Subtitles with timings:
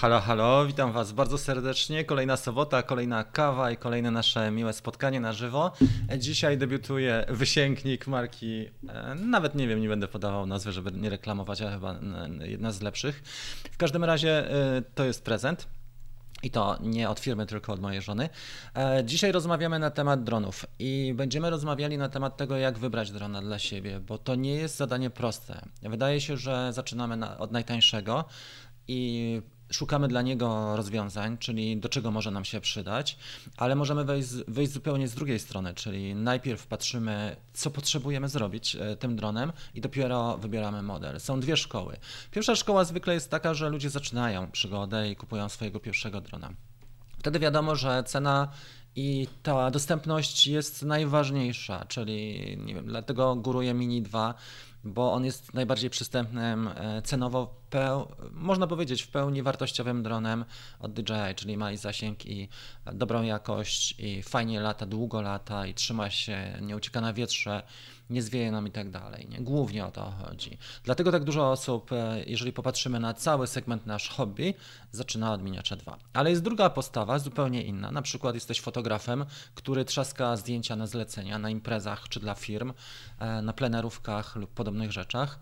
[0.00, 2.04] Halo, halo, witam Was bardzo serdecznie.
[2.04, 5.72] Kolejna sobota, kolejna kawa i kolejne nasze miłe spotkanie na żywo.
[6.18, 11.62] Dzisiaj debiutuje wysięgnik marki, e, nawet nie wiem, nie będę podawał nazwy, żeby nie reklamować,
[11.62, 11.94] ale chyba
[12.40, 13.22] jedna z lepszych.
[13.72, 15.68] W każdym razie e, to jest prezent.
[16.42, 18.28] I to nie od firmy, tylko od mojej żony.
[18.76, 23.42] E, dzisiaj rozmawiamy na temat dronów i będziemy rozmawiali na temat tego, jak wybrać drona
[23.42, 25.62] dla siebie, bo to nie jest zadanie proste.
[25.82, 28.24] Wydaje się, że zaczynamy na, od najtańszego
[28.88, 33.18] i szukamy dla niego rozwiązań, czyli do czego może nam się przydać,
[33.56, 38.96] ale możemy wejść, wejść zupełnie z drugiej strony, czyli najpierw patrzymy, co potrzebujemy zrobić e,
[38.96, 41.20] tym dronem i dopiero wybieramy model.
[41.20, 41.96] Są dwie szkoły.
[42.30, 46.50] Pierwsza szkoła zwykle jest taka, że ludzie zaczynają przygodę i kupują swojego pierwszego drona.
[47.18, 48.48] Wtedy wiadomo, że cena
[48.96, 54.34] i ta dostępność jest najważniejsza, czyli nie wiem, dlatego góruje Mini 2
[54.84, 57.60] bo on jest najbardziej przystępnym e, cenowo,
[58.32, 60.44] można powiedzieć, w pełni wartościowym dronem
[60.78, 62.48] od DJI, czyli ma i zasięg, i
[62.92, 67.62] dobrą jakość, i fajnie lata, długo lata, i trzyma się, nie ucieka na wietrze,
[68.10, 69.28] nie zwieje nam i tak dalej.
[69.28, 69.40] Nie?
[69.40, 70.58] Głównie o to chodzi.
[70.84, 74.54] Dlatego tak dużo osób, e, jeżeli popatrzymy na cały segment nasz hobby,
[74.92, 75.98] zaczyna od Miniature 2.
[76.12, 77.90] Ale jest druga postawa, zupełnie inna.
[77.90, 82.72] Na przykład jesteś fotografem, który trzaska zdjęcia na zlecenia, na imprezach czy dla firm,
[83.18, 85.38] e, na plenerówkach lub podobnych rzeczach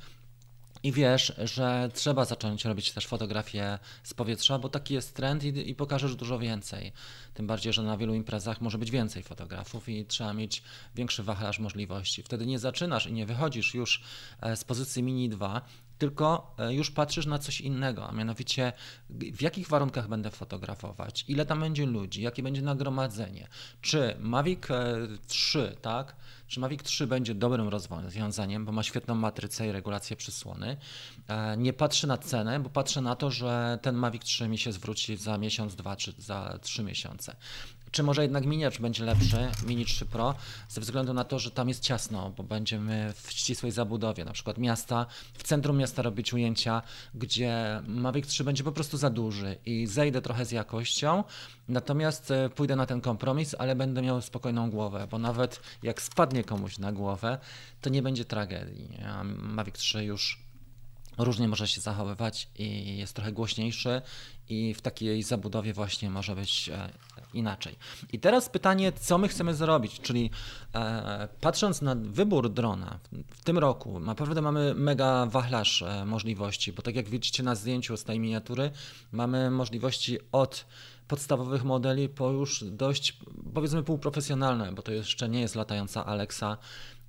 [0.83, 5.71] i wiesz, że trzeba zacząć robić też fotografie z powietrza, bo taki jest trend i,
[5.71, 6.93] i, pokażesz dużo więcej.
[7.35, 10.63] Tym bardziej, że na wielu imprezach może być więcej fotografów i trzeba mieć
[10.95, 12.23] większy wachlarz możliwości.
[12.23, 14.03] Wtedy nie zaczynasz i nie wychodzisz już
[14.41, 15.61] e, z pozycji Mini 2,
[15.99, 18.73] tylko e, już patrzysz na coś innego, a mianowicie
[19.11, 23.49] w jakich warunkach będę fotografować, ile tam będzie ludzi, jakie będzie nagromadzenie,
[23.81, 24.61] czy Mavic
[25.27, 26.17] 3, e, tak?
[26.49, 30.77] Czy Mavic 3 będzie dobrym rozwiązaniem, bo ma świetną matrycę i regulację przysłony.
[31.29, 34.73] E, nie patrzę na cenę, bo patrzę na to, że ten Mavic 3 mi się
[34.73, 37.37] zwróci za miesiąc, dwa czy za trzy miesiące.
[37.91, 40.35] Czy może jednak Miniacz będzie lepszy, Mini 3 Pro,
[40.69, 44.59] ze względu na to, że tam jest ciasno, bo będziemy w ścisłej zabudowie, na przykład
[44.59, 46.83] miasta, w centrum miasta robić ujęcia,
[47.15, 51.25] gdzie Mavic 3 będzie po prostu za duży i zejdę trochę z jakością,
[51.69, 56.45] natomiast e, pójdę na ten kompromis, ale będę miał spokojną głowę, bo nawet jak spadnie
[56.45, 57.39] komuś na głowę,
[57.81, 58.89] to nie będzie tragedii.
[59.25, 60.49] Mavic 3 już
[61.19, 64.03] różnie może się zachowywać i jest trochę głośniejszy
[64.49, 66.91] i w takiej zabudowie właśnie może być e,
[67.35, 67.77] inaczej.
[68.13, 70.31] I teraz pytanie, co my chcemy zrobić, czyli
[70.75, 72.99] e, patrząc na wybór drona
[73.31, 77.97] w tym roku, naprawdę mamy mega wachlarz e, możliwości, bo tak jak widzicie na zdjęciu
[77.97, 78.71] z tej miniatury,
[79.13, 80.65] mamy możliwości od
[81.09, 83.17] podstawowych modeli po już dość
[83.55, 86.57] powiedzmy półprofesjonalne, bo to jeszcze nie jest latająca Alexa,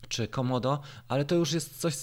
[0.08, 1.96] czy Komodo, ale to już jest coś,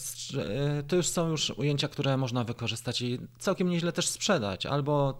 [0.88, 5.18] to już są już ujęcia, które można wykorzystać i całkiem nieźle też sprzedać, albo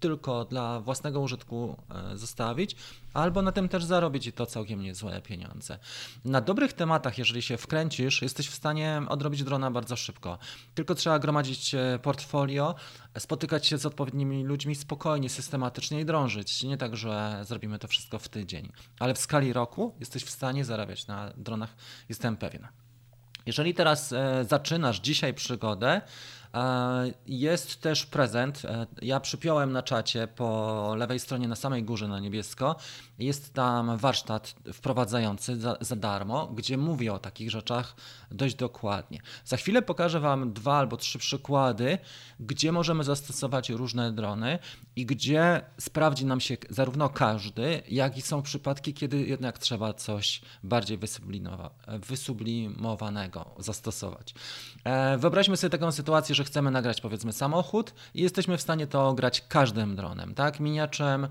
[0.00, 1.76] tylko dla własnego użytku
[2.12, 2.76] e, zostawić,
[3.14, 5.78] albo na tym też zarobić i to całkiem niezłe pieniądze.
[6.24, 10.38] Na dobrych tematach, jeżeli się wkręcisz, jesteś w stanie odrobić drona bardzo szybko.
[10.74, 12.74] Tylko trzeba gromadzić e, portfolio,
[13.18, 16.62] spotykać się z odpowiednimi ludźmi spokojnie, systematycznie i drążyć.
[16.62, 20.64] Nie tak, że zrobimy to wszystko w tydzień, ale w skali roku jesteś w stanie
[20.64, 21.76] zarabiać na dronach,
[22.08, 22.68] jestem pewien.
[23.46, 26.00] Jeżeli teraz e, zaczynasz dzisiaj przygodę,
[27.26, 28.64] jest też prezent.
[28.64, 32.76] E, ja przypiąłem na czacie po lewej stronie na samej górze na niebiesko.
[33.18, 37.96] Jest tam warsztat wprowadzający za, za, darmo, gdzie mówię o takich rzeczach
[38.30, 39.20] dość dokładnie.
[39.44, 41.98] Za chwilę pokażę Wam dwa albo trzy przykłady,
[42.40, 44.58] gdzie możemy zastosować różne drony
[44.96, 50.40] i gdzie sprawdzi nam się zarówno każdy, jak i są przypadki, kiedy jednak trzeba coś
[50.62, 50.98] bardziej
[51.86, 54.34] wysublimowanego zastosować.
[54.84, 59.14] E, wyobraźmy sobie taką sytuację, że chcemy nagrać powiedzmy samochód i jesteśmy w stanie to
[59.14, 60.60] grać każdym dronem, tak?
[60.60, 61.28] Miniaczem,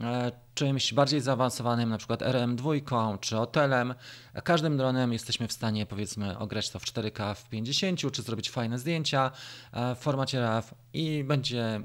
[0.00, 3.94] e, czymś bardziej zaawansowanym, na przykład RM2 czy hotelem.
[4.44, 8.78] Każdym dronem jesteśmy w stanie powiedzmy ograć to w 4K w 50 czy zrobić fajne
[8.78, 9.30] zdjęcia
[9.72, 11.80] e, w formacie RAW i będzie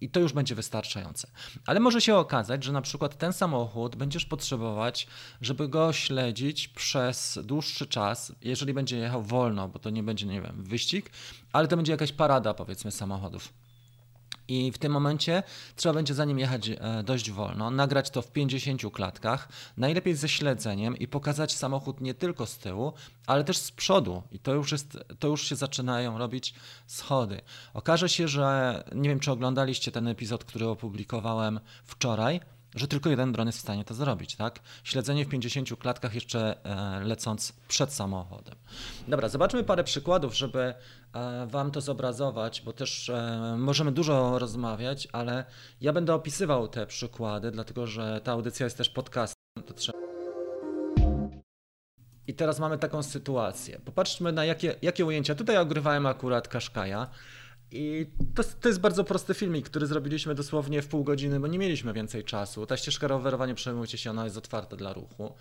[0.00, 1.28] i to już będzie wystarczające.
[1.66, 5.06] Ale może się okazać, że na przykład ten samochód będziesz potrzebować,
[5.40, 10.42] żeby go śledzić przez dłuższy czas, jeżeli będzie jechał wolno, bo to nie będzie, nie
[10.42, 11.10] wiem, wyścig,
[11.52, 13.52] ale to będzie jakaś parada powiedzmy samochodów.
[14.48, 15.42] I w tym momencie
[15.76, 20.28] trzeba będzie za nim jechać e, dość wolno, nagrać to w 50 klatkach, najlepiej ze
[20.28, 22.92] śledzeniem i pokazać samochód nie tylko z tyłu,
[23.26, 24.22] ale też z przodu.
[24.32, 26.54] I to już, jest, to już się zaczynają robić
[26.86, 27.40] schody.
[27.74, 32.40] Okaże się, że nie wiem, czy oglądaliście ten epizod, który opublikowałem wczoraj
[32.74, 34.60] że tylko jeden dron jest w stanie to zrobić, tak?
[34.84, 38.54] Śledzenie w 50 klatkach jeszcze e, lecąc przed samochodem.
[39.08, 40.74] Dobra, zobaczmy parę przykładów, żeby
[41.14, 45.44] e, Wam to zobrazować, bo też e, możemy dużo rozmawiać, ale
[45.80, 49.98] ja będę opisywał te przykłady, dlatego że ta audycja jest też podcastem, to trzeba
[52.28, 53.80] i teraz mamy taką sytuację.
[53.84, 55.34] Popatrzmy na jakie, jakie ujęcia.
[55.34, 57.06] Tutaj ogrywałem akurat Kaszkaja.
[57.70, 61.58] I to, to jest bardzo prosty filmik, który zrobiliśmy dosłownie w pół godziny, bo nie
[61.58, 62.66] mieliśmy więcej czasu.
[62.66, 65.34] Ta ścieżka rowerowa, nie przejmujcie się, ona jest otwarta dla ruchu.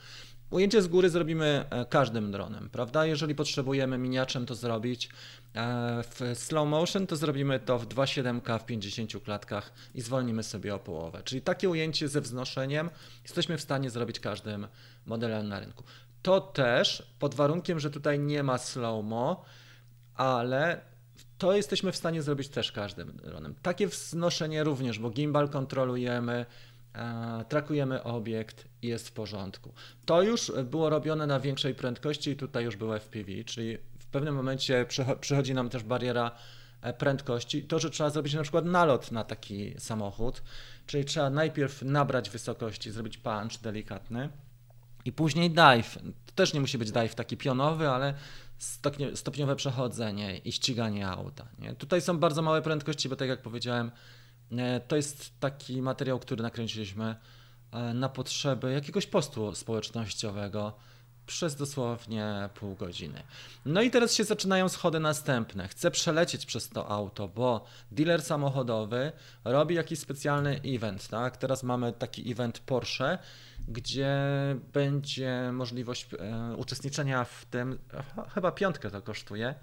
[0.49, 3.05] Ujęcie z góry zrobimy e, każdym dronem, prawda?
[3.05, 5.09] Jeżeli potrzebujemy miniaczem to zrobić
[5.55, 10.75] e, w slow motion, to zrobimy to w 2.7K w 50 klatkach i zwolnimy sobie
[10.75, 11.21] o połowę.
[11.23, 12.89] Czyli takie ujęcie ze wznoszeniem
[13.23, 14.67] jesteśmy w stanie zrobić każdym
[15.05, 15.83] modelem na rynku.
[16.21, 19.45] To też pod warunkiem, że tutaj nie ma slow-mo,
[20.15, 20.81] ale
[21.37, 23.55] to jesteśmy w stanie zrobić też każdym dronem.
[23.61, 26.45] Takie wznoszenie również, bo gimbal kontrolujemy,
[26.93, 29.73] e, trakujemy obiekt jest w porządku.
[30.05, 34.35] To już było robione na większej prędkości i tutaj już było FPV, czyli w pewnym
[34.35, 34.85] momencie
[35.19, 36.31] przychodzi nam też bariera
[36.81, 37.63] e, prędkości.
[37.63, 40.43] To, że trzeba zrobić na przykład nalot na taki samochód,
[40.85, 44.29] czyli trzeba najpierw nabrać wysokości, zrobić punch delikatny,
[45.07, 45.97] i później dive.
[46.25, 48.13] To też nie musi być dive taki pionowy, ale
[49.13, 51.47] stopniowe przechodzenie i ściganie auta.
[51.59, 51.75] Nie?
[51.75, 53.91] Tutaj są bardzo małe prędkości, bo tak jak powiedziałem,
[54.51, 57.15] e, to jest taki materiał, który nakręciliśmy
[57.71, 60.73] e, na potrzeby jakiegoś postu społecznościowego
[61.27, 63.23] przez dosłownie pół godziny.
[63.65, 65.67] No i teraz się zaczynają schody następne.
[65.67, 69.11] Chcę przelecieć przez to auto, bo dealer samochodowy
[69.45, 71.07] robi jakiś specjalny event.
[71.07, 71.37] Tak?
[71.37, 73.17] Teraz mamy taki event Porsche
[73.67, 74.15] gdzie
[74.73, 77.79] będzie możliwość e, uczestniczenia w tym,
[78.33, 79.55] chyba piątkę to kosztuje,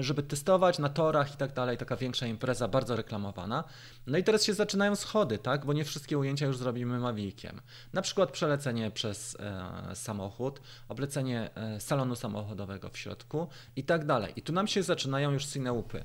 [0.00, 3.64] żeby testować na torach i tak dalej, taka większa impreza, bardzo reklamowana.
[4.06, 7.60] No i teraz się zaczynają schody, tak, bo nie wszystkie ujęcia już zrobimy Maviciem.
[7.92, 14.32] Na przykład przelecenie przez e, samochód, oblecenie e, salonu samochodowego w środku i tak dalej.
[14.36, 16.04] I tu nam się zaczynają już cineupy.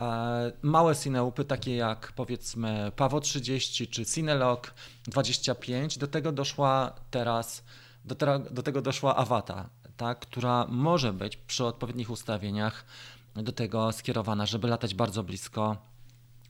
[0.00, 4.74] E, małe cineupy, takie jak powiedzmy Pawo 30 czy Cinelog
[5.06, 7.64] 25, do tego doszła teraz,
[8.04, 12.84] do, do tego doszła Awata, tak, która może być przy odpowiednich ustawieniach
[13.42, 15.76] do tego skierowana, żeby latać bardzo blisko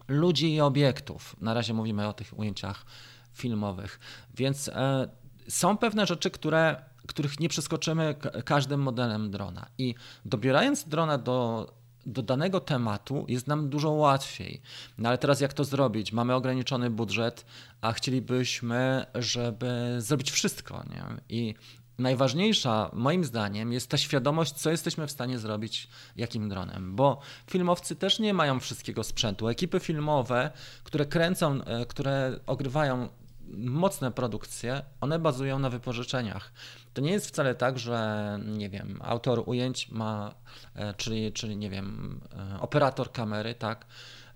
[0.09, 1.37] ludzi i obiektów.
[1.41, 2.85] Na razie mówimy o tych ujęciach
[3.33, 4.01] filmowych.
[4.35, 5.09] Więc e,
[5.49, 6.77] są pewne rzeczy, które,
[7.07, 8.15] których nie przeskoczymy
[8.45, 9.67] każdym modelem drona.
[9.79, 9.95] I
[10.25, 11.69] dobierając drona do,
[12.07, 14.63] do danego tematu jest nam dużo łatwiej.
[14.99, 16.13] No ale teraz jak to zrobić?
[16.13, 17.45] Mamy ograniczony budżet,
[17.81, 20.85] a chcielibyśmy, żeby zrobić wszystko.
[20.91, 21.05] Nie?
[21.29, 21.55] I
[21.99, 27.97] najważniejsza moim zdaniem jest ta świadomość, co jesteśmy w stanie zrobić jakim dronem, bo filmowcy
[27.97, 29.49] też nie mają wszystkiego sprzętu.
[29.49, 30.51] Ekipy filmowe,
[30.85, 33.09] które kręcą, e, które ogrywają
[33.57, 36.53] mocne produkcje, one bazują na wypożyczeniach.
[36.95, 40.35] To nie jest wcale tak, że nie wiem, autor ujęć ma,
[40.75, 42.21] e, czyli, czyli nie wiem,
[42.55, 43.87] e, operator kamery, tak,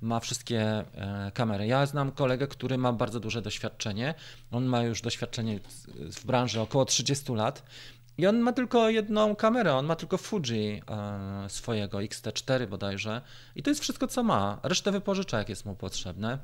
[0.02, 1.66] ma wszystkie e, kamery.
[1.66, 4.14] Ja znam kolegę, który ma bardzo duże doświadczenie.
[4.50, 5.60] On ma już doświadczenie
[5.96, 7.62] w branży około 30 lat.
[8.18, 13.20] I on ma tylko jedną kamerę, on ma tylko Fuji e, swojego XT4 bodajże.
[13.56, 14.60] I to jest wszystko, co ma.
[14.62, 16.38] Resztę wypożycza, jak jest mu potrzebne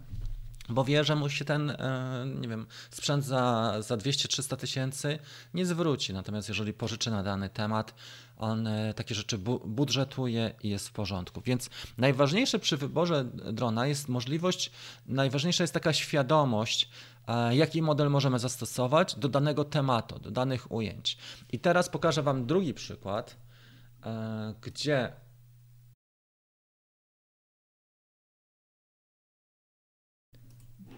[0.69, 5.19] bo wie, że mu się ten, e, nie wiem, sprzęt za, za 200-300 tysięcy
[5.55, 6.12] nie zwróci.
[6.12, 7.95] Natomiast jeżeli pożyczy na dany temat,
[8.37, 11.40] on e, takie rzeczy budżetuje i jest w porządku.
[11.40, 14.71] Więc najważniejsze przy wyborze drona jest możliwość,
[15.07, 16.88] najważniejsza jest taka świadomość,
[17.28, 21.19] e, jaki model możemy zastosować do danego tematu, do danych ujęć.
[21.52, 23.37] I teraz pokażę Wam drugi przykład,
[24.61, 25.12] gdzie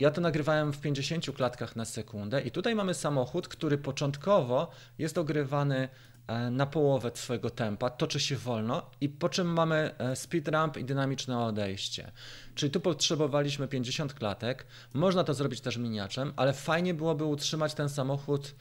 [0.00, 5.18] Ja to nagrywałem w 50 klatkach na sekundę i tutaj mamy samochód, który początkowo jest
[5.18, 5.88] ogrywany
[6.26, 10.76] e, na połowę swojego tempa, toczy się wolno i po czym mamy e, speed ramp
[10.76, 12.12] i dynamiczne odejście.
[12.54, 14.66] Czyli tu potrzebowaliśmy 50 klatek.
[14.94, 18.54] Można to zrobić też miniaczem, ale fajnie byłoby utrzymać ten samochód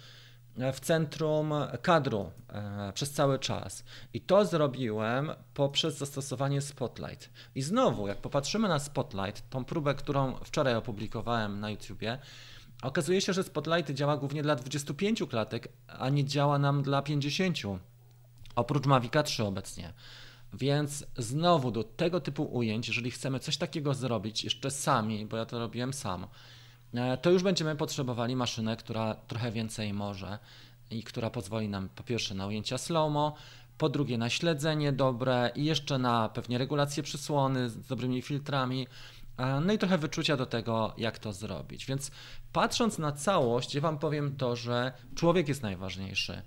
[0.73, 3.83] w centrum kadru e, przez cały czas.
[4.13, 7.29] I to zrobiłem poprzez zastosowanie Spotlight.
[7.55, 12.19] I znowu, jak popatrzymy na Spotlight, tą próbę, którą wczoraj opublikowałem na YouTubie,
[12.81, 17.57] okazuje się, że Spotlight działa głównie dla 25 klatek, a nie działa nam dla 50.
[18.55, 19.93] Oprócz Mavica 3 obecnie.
[20.53, 25.45] Więc znowu do tego typu ujęć, jeżeli chcemy coś takiego zrobić jeszcze sami, bo ja
[25.45, 26.27] to robiłem sam,
[27.21, 30.39] to już będziemy potrzebowali maszynę, która trochę więcej może
[30.91, 33.35] i która pozwoli nam po pierwsze na ujęcia slow-mo,
[33.77, 38.87] po drugie na śledzenie dobre i jeszcze na pewnie regulację przysłony z dobrymi filtrami,
[39.61, 41.85] no i trochę wyczucia do tego, jak to zrobić.
[41.85, 42.11] Więc
[42.53, 46.41] patrząc na całość, ja Wam powiem to, że człowiek jest najważniejszy.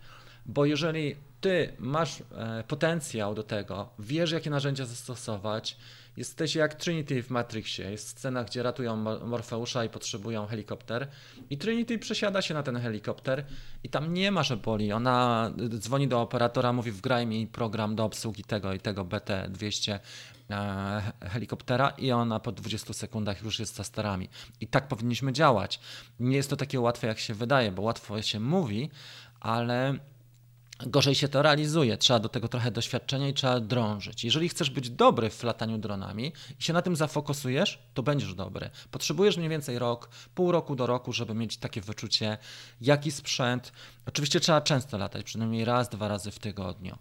[0.47, 5.77] Bo jeżeli ty masz e, potencjał do tego, wiesz, jakie narzędzia zastosować,
[6.17, 7.91] jesteś jak Trinity w Matrixie.
[7.91, 11.09] Jest scena, gdzie ratują Morfeusza i potrzebują helikopter.
[11.51, 13.45] I Trinity przesiada się na ten helikopter
[13.85, 14.93] i tam nie ma, że boli.
[14.93, 19.99] Ona dzwoni do operatora, mówi wgraj mi program do obsługi tego i tego BT-200
[20.51, 24.29] e, helikoptera i ona po 20 sekundach już jest za sterami.
[24.61, 25.81] I tak powinniśmy działać.
[26.21, 28.91] Nie jest to takie łatwe, jak się wydaje, bo łatwo się mówi,
[29.41, 29.99] ale
[30.87, 31.97] gorzej się to realizuje.
[31.97, 34.25] Trzeba do tego trochę doświadczenia i trzeba drążyć.
[34.25, 38.71] Jeżeli chcesz być dobry w lataniu dronami i się na tym zafokusujesz, to będziesz dobry.
[38.91, 42.39] Potrzebujesz mniej więcej rok, pół roku do roku, żeby mieć takie wyczucie,
[42.81, 43.73] jaki sprzęt.
[44.07, 46.99] Oczywiście trzeba często latać, przynajmniej raz, dwa razy w tygodniu.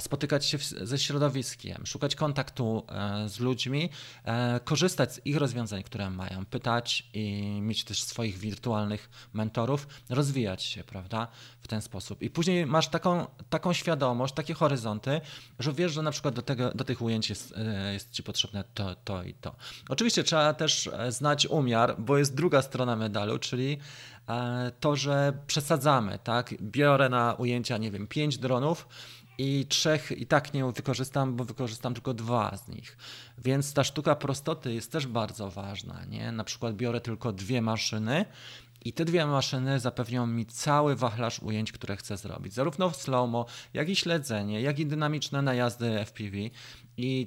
[0.00, 3.90] Spotykać się ze środowiskiem, szukać kontaktu e, z ludźmi,
[4.24, 10.62] e, korzystać z ich rozwiązań, które mają, pytać i mieć też swoich wirtualnych mentorów, rozwijać
[10.62, 11.28] się, prawda,
[11.60, 12.22] w ten sposób.
[12.22, 13.19] I później masz taką
[13.50, 15.20] taką, świadomość, takie horyzonty,
[15.58, 18.64] że wiesz, że na przykład do, tego, do tych ujęć jest, e, jest ci potrzebne
[18.74, 19.54] to, to i to.
[19.88, 23.78] Oczywiście trzeba też e, znać umiar, bo jest druga strona medalu, czyli
[24.28, 26.54] e, to, że przesadzamy, tak?
[26.62, 28.88] Biorę na ujęcia, nie wiem, pięć dronów,
[29.42, 32.96] i trzech i tak nie wykorzystam, bo wykorzystam tylko dwa z nich.
[33.38, 36.04] Więc ta sztuka prostoty jest też bardzo ważna.
[36.04, 36.32] Nie?
[36.32, 38.24] Na przykład biorę tylko dwie maszyny
[38.84, 42.54] i te dwie maszyny zapewnią mi cały wachlarz ujęć, które chcę zrobić.
[42.54, 46.36] Zarówno slow-mo, jak i śledzenie, jak i dynamiczne najazdy FPV.
[46.96, 47.26] I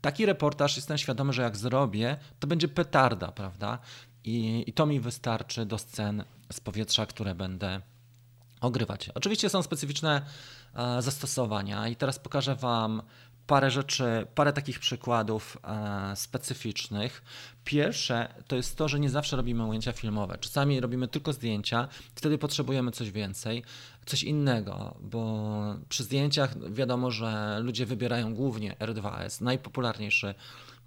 [0.00, 3.78] taki reportaż jestem świadomy, że jak zrobię, to będzie petarda, prawda?
[4.24, 7.80] I, i to mi wystarczy do scen z powietrza, które będę
[8.60, 9.08] ogrywać.
[9.08, 10.22] Oczywiście są specyficzne
[10.74, 13.02] e, zastosowania i teraz pokażę Wam
[13.46, 17.22] parę rzeczy, parę takich przykładów e, specyficznych.
[17.64, 20.38] Pierwsze to jest to, że nie zawsze robimy ujęcia filmowe.
[20.40, 23.62] Czasami robimy tylko zdjęcia, wtedy potrzebujemy coś więcej,
[24.06, 25.52] coś innego, bo
[25.88, 30.34] przy zdjęciach wiadomo, że ludzie wybierają głównie R2S, najpopularniejszy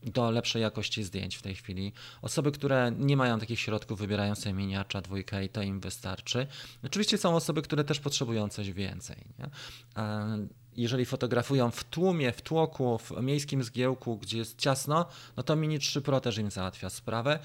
[0.06, 1.94] do lepszej jakości zdjęć w tej chwili.
[2.22, 6.48] Osoby, które nie mają takich środków, wybierają sobie miniacza, dwójkę i to im wystarczy.
[6.84, 9.18] Oczywiście są osoby, które też potrzebują coś więcej.
[9.40, 9.50] Nie?
[9.98, 10.48] E,
[10.78, 15.06] jeżeli fotografują w tłumie, w tłoku, w miejskim zgiełku, gdzie jest ciasno,
[15.38, 17.40] no to Mini 3 Pro też im załatwia sprawę,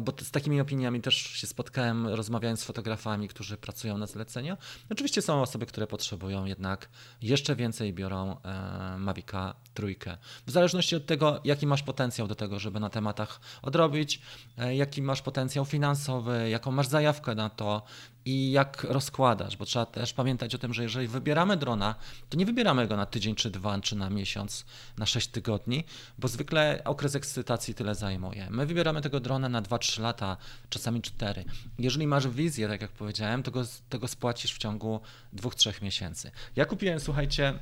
[0.00, 4.56] bo z takimi opiniami też się spotkałem, rozmawiając z fotografami, którzy pracują na zlecenia.
[4.90, 6.88] Oczywiście są osoby, które potrzebują jednak
[7.22, 10.16] jeszcze więcej biorą e, Mavica trójkę.
[10.46, 14.20] W zależności od tego, jaki masz potencjał do tego, żeby na tematach odrobić,
[14.58, 17.82] e, jaki masz potencjał finansowy, jaką masz zajawkę na to,
[18.24, 21.94] i jak rozkładasz, bo trzeba też pamiętać o tym, że jeżeli wybieramy drona,
[22.28, 24.64] to nie wybieramy go na tydzień, czy dwa, czy na miesiąc,
[24.98, 25.84] na sześć tygodni,
[26.18, 28.46] bo zwykle okres ekscytacji tyle zajmuje.
[28.50, 30.36] My wybieramy tego drona na 2-3 lata,
[30.68, 31.44] czasami 4.
[31.78, 33.42] Jeżeli masz wizję, tak jak powiedziałem,
[33.88, 35.00] to go, spłacisz w ciągu
[35.36, 36.30] 2-3 miesięcy.
[36.56, 37.58] Ja kupiłem, słuchajcie,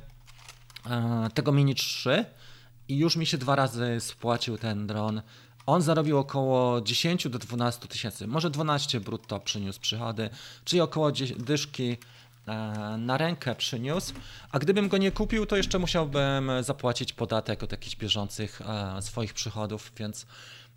[0.89, 2.25] e, tego Mini 3
[2.87, 5.21] i już mi się dwa razy spłacił ten dron
[5.69, 10.29] on zarobił około 10 do 12 tysięcy, może 12 brutto przyniósł przychody,
[10.65, 11.97] czyli około dyszki
[12.47, 14.13] e, na rękę przyniósł,
[14.51, 19.33] a gdybym go nie kupił, to jeszcze musiałbym zapłacić podatek od jakichś bieżących e, swoich
[19.33, 20.25] przychodów, więc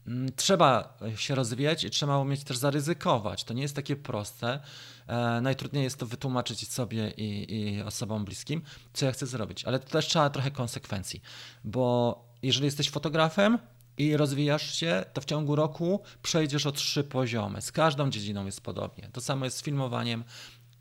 [0.07, 3.45] mm, trzeba się rozwijać i trzeba umieć też zaryzykować.
[3.45, 4.61] To nie jest takie proste.
[5.07, 9.79] E, najtrudniej jest to wytłumaczyć sobie i, i osobom bliskim, co ja chcę zrobić, ale
[9.79, 11.23] to też trzeba trochę konsekwencji,
[11.65, 13.59] bo jeżeli jesteś fotografem,
[13.99, 17.63] i rozwijasz się, to w ciągu roku przejdziesz o trzy poziomy.
[17.63, 19.09] Z każdą dziedziną jest podobnie.
[19.13, 20.25] To samo jest z filmowaniem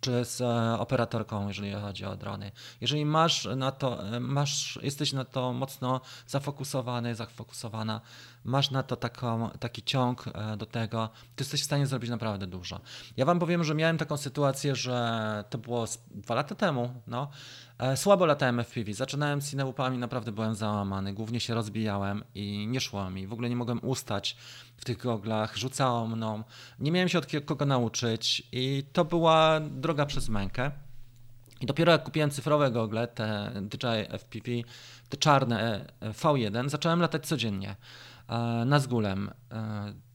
[0.01, 2.51] czy z e, operatorką, jeżeli chodzi o drony.
[2.81, 8.01] Jeżeli masz na to, e, masz, jesteś na to mocno zafokusowany, zafokusowana,
[8.43, 12.47] masz na to taką, taki ciąg e, do tego, to jesteś w stanie zrobić naprawdę
[12.47, 12.79] dużo.
[13.17, 17.29] Ja wam powiem, że miałem taką sytuację, że to było dwa lata temu, no,
[17.81, 18.93] E, słabo latałem FPV.
[18.93, 21.13] Zaczynałem z cinełupami, naprawdę byłem załamany.
[21.13, 23.27] Głównie się rozbijałem i nie szło mi.
[23.27, 24.37] W ogóle nie mogłem ustać
[24.77, 25.57] w tych goglach.
[25.57, 26.43] Rzucało mną.
[26.79, 30.71] Nie miałem się od kogo nauczyć i to była droga przez mękę.
[31.61, 34.51] I dopiero jak kupiłem cyfrowe gogle, te DJI FPV,
[35.09, 37.75] te czarne e, V1, zacząłem latać codziennie.
[38.31, 39.31] E, na zgulem.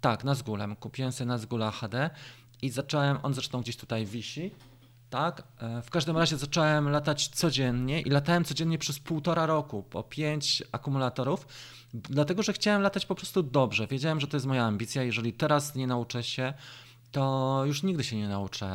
[0.01, 0.77] Tak, na zgulem.
[0.77, 2.11] Kupiłem sobie na zgula HD
[2.63, 4.51] i zacząłem, on zresztą gdzieś tutaj wisi,
[5.11, 5.43] tak?
[5.59, 10.63] E, w każdym razie zacząłem latać codziennie i latałem codziennie przez półtora roku po pięć
[10.73, 11.47] akumulatorów,
[11.95, 13.87] dlatego że chciałem latać po prostu dobrze.
[13.87, 15.03] Wiedziałem, że to jest moja ambicja.
[15.03, 16.55] Jeżeli teraz nie nauczę się,
[17.13, 18.69] to już nigdy się nie nauczę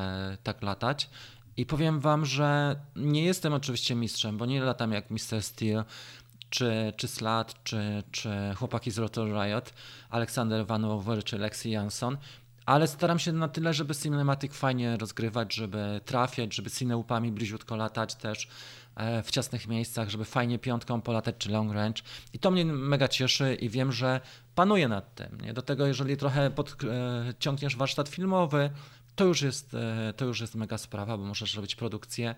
[0.44, 1.10] tak latać.
[1.58, 5.42] I powiem Wam, że nie jestem oczywiście mistrzem, bo nie latam jak Mr.
[5.42, 5.84] Steel,
[6.52, 9.74] czy, czy Slat, czy, czy chłopaki z Rotor Riot,
[10.10, 12.18] Aleksander Vanover czy Lexi Jansson,
[12.66, 18.16] ale staram się na tyle, żeby Cinematic fajnie rozgrywać, żeby trafiać, żeby cineupami bliziutko latać
[18.16, 18.48] też
[18.96, 22.04] e, w ciasnych miejscach, żeby fajnie piątką polatać czy long range.
[22.34, 24.22] I to mnie mega cieszy i wiem, że
[24.56, 25.42] panuję nad tym.
[25.42, 25.54] Nie?
[25.54, 28.70] Do tego, jeżeli trochę podciągniesz warsztat filmowy,
[29.16, 32.36] to już, jest, e, to już jest mega sprawa, bo możesz robić produkcje, e,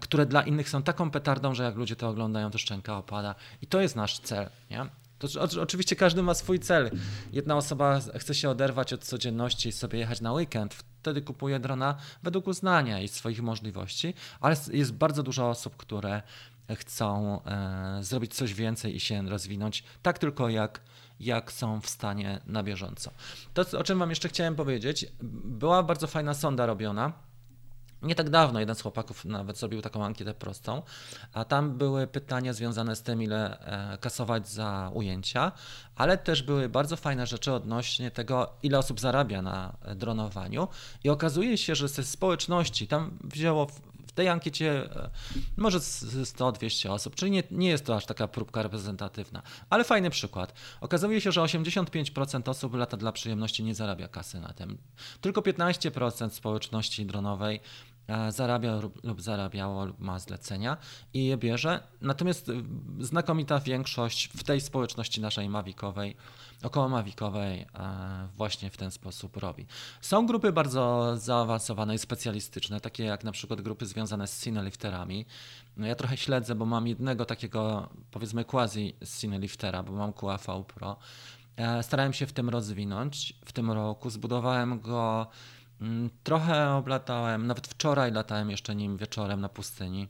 [0.00, 3.34] które dla innych są taką petardą, że jak ludzie to oglądają, to szczęka opada.
[3.62, 4.50] I to jest nasz cel.
[4.70, 4.86] Nie?
[5.18, 6.90] To oczywiście każdy ma swój cel.
[7.32, 11.96] Jedna osoba chce się oderwać od codzienności i sobie jechać na weekend, wtedy kupuje drona
[12.22, 16.22] według uznania i swoich możliwości, ale jest bardzo dużo osób, które
[16.76, 20.80] chcą e, zrobić coś więcej i się rozwinąć, tak tylko jak,
[21.20, 23.10] jak są w stanie na bieżąco.
[23.54, 25.06] To, o czym Wam jeszcze chciałem powiedzieć,
[25.44, 27.12] była bardzo fajna sonda robiona
[28.02, 30.82] nie tak dawno jeden z chłopaków nawet zrobił taką ankietę prostą,
[31.32, 35.52] a tam były pytania związane z tym, ile e, kasować za ujęcia,
[35.96, 40.68] ale też były bardzo fajne rzeczy odnośnie tego, ile osób zarabia na dronowaniu.
[41.04, 43.66] I okazuje się, że ze społeczności tam wzięło
[44.18, 45.10] tej ankiecie e,
[45.56, 50.54] może 100-200 osób, czyli nie, nie jest to aż taka próbka reprezentatywna, ale fajny przykład.
[50.80, 54.78] Okazuje się, że 85% osób lata dla przyjemności nie zarabia kasy na tym.
[55.20, 57.60] Tylko 15% społeczności dronowej
[58.28, 60.76] zarabia lub zarabiało lub ma zlecenia
[61.14, 61.80] i je bierze.
[62.00, 62.54] Natomiast y,
[63.00, 66.16] znakomita większość w tej społeczności naszej mawikowej,
[66.62, 67.66] około mawikowej e,
[68.36, 69.66] właśnie w ten sposób robi.
[70.00, 75.26] Są grupy bardzo zaawansowane i specjalistyczne, takie jak na przykład grupy związane z cinelifterami.
[75.76, 80.96] No ja trochę śledzę, bo mam jednego takiego powiedzmy quasi cineliftera, bo mam QAV Pro.
[81.56, 84.10] E, starałem się w tym rozwinąć w tym roku.
[84.10, 85.26] Zbudowałem go
[86.22, 90.08] trochę oblatałem, nawet wczoraj latałem jeszcze nim wieczorem na pustyni.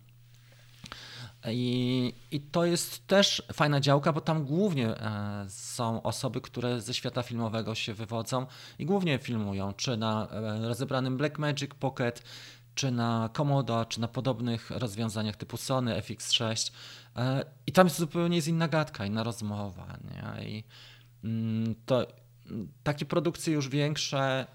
[1.47, 6.95] I, I to jest też fajna działka, bo tam głównie e, są osoby, które ze
[6.95, 8.47] świata filmowego się wywodzą
[8.79, 12.23] i głównie filmują, czy na e, rozebranym Blackmagic Pocket,
[12.75, 16.73] czy na Komodo, czy na podobnych rozwiązaniach typu Sony FX6.
[17.17, 19.99] E, I tam jest zupełnie jest inna gadka, inna rozmowa.
[20.05, 20.49] Nie?
[20.49, 20.65] I
[21.25, 22.07] mm, to
[22.83, 24.47] takie produkcje już większe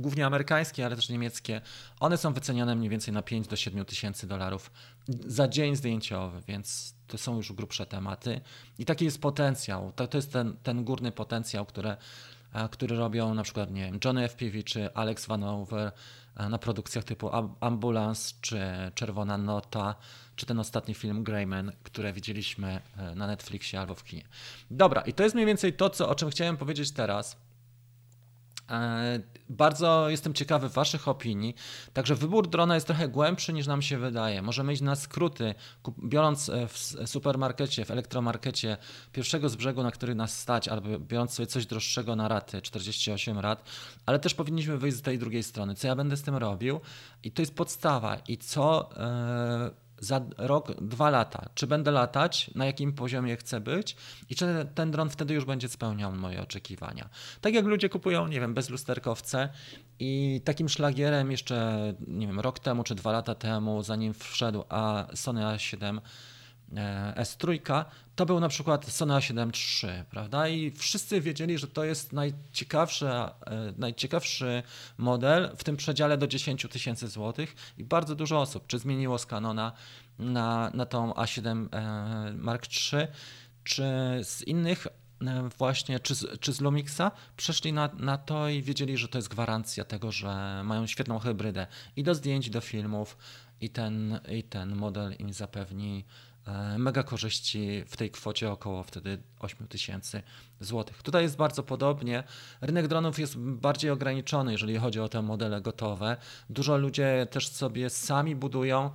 [0.00, 1.60] głównie amerykańskie, ale też niemieckie,
[2.00, 4.70] one są wycenione mniej więcej na 5 do 7 tysięcy dolarów
[5.26, 8.40] za dzień zdjęciowy, więc to są już grubsze tematy.
[8.78, 9.92] I taki jest potencjał.
[9.92, 11.96] To, to jest ten, ten górny potencjał, który,
[12.52, 15.92] e, który robią na przykład nie wiem, Johnny FPV czy Alex Vanover
[16.36, 18.60] e, na produkcjach typu Ambulance czy
[18.94, 19.94] Czerwona Nota,
[20.36, 22.80] czy ten ostatni film Greyman, które widzieliśmy
[23.14, 24.24] na Netflixie albo w kinie.
[24.70, 27.36] Dobra, i to jest mniej więcej to, co, o czym chciałem powiedzieć teraz.
[28.70, 31.54] E, bardzo jestem ciekawy Waszych opinii.
[31.92, 34.42] Także wybór drona jest trochę głębszy niż nam się wydaje.
[34.42, 35.54] Możemy iść na skróty,
[36.04, 38.76] biorąc e, w supermarkecie, w elektromarkecie
[39.12, 43.38] pierwszego z brzegu, na który nas stać, albo biorąc sobie coś droższego na raty, 48
[43.38, 43.64] rat,
[44.06, 45.74] ale też powinniśmy wyjść z tej drugiej strony.
[45.74, 46.80] Co ja będę z tym robił?
[47.22, 48.16] I to jest podstawa.
[48.28, 48.90] I co.
[49.64, 53.96] Yy za rok, dwa lata, czy będę latać, na jakim poziomie chcę być?
[54.30, 57.08] I czy ten dron wtedy już będzie spełniał moje oczekiwania.
[57.40, 59.48] Tak jak ludzie kupują, nie wiem, bezlusterkowce
[59.98, 65.06] i takim szlagierem jeszcze, nie wiem, rok temu czy dwa lata temu, zanim wszedł a
[65.14, 66.00] Sony A7 e,
[67.16, 67.60] S3,
[68.16, 69.50] to był na przykład Sony A7
[69.84, 70.48] III, prawda?
[70.48, 73.30] I wszyscy wiedzieli, że to jest najciekawszy, e,
[73.78, 74.62] najciekawszy
[74.98, 79.26] model w tym przedziale do 10 tysięcy złotych i bardzo dużo osób, czy zmieniło z
[79.26, 79.72] Canona
[80.18, 83.06] na, na tą A7 e, Mark III,
[83.64, 83.84] czy
[84.22, 88.96] z innych e, właśnie, czy z, czy z Lumixa, przeszli na, na to i wiedzieli,
[88.96, 93.16] że to jest gwarancja tego, że mają świetną hybrydę i do zdjęć, i do filmów
[93.60, 96.29] i ten, i ten model im zapewni E,
[96.78, 100.22] mega korzyści w tej kwocie około wtedy 8 tysięcy
[100.60, 101.02] złotych.
[101.02, 102.24] Tutaj jest bardzo podobnie.
[102.60, 106.16] Rynek dronów jest bardziej ograniczony, jeżeli chodzi o te modele gotowe.
[106.50, 108.90] Dużo ludzie też sobie sami budują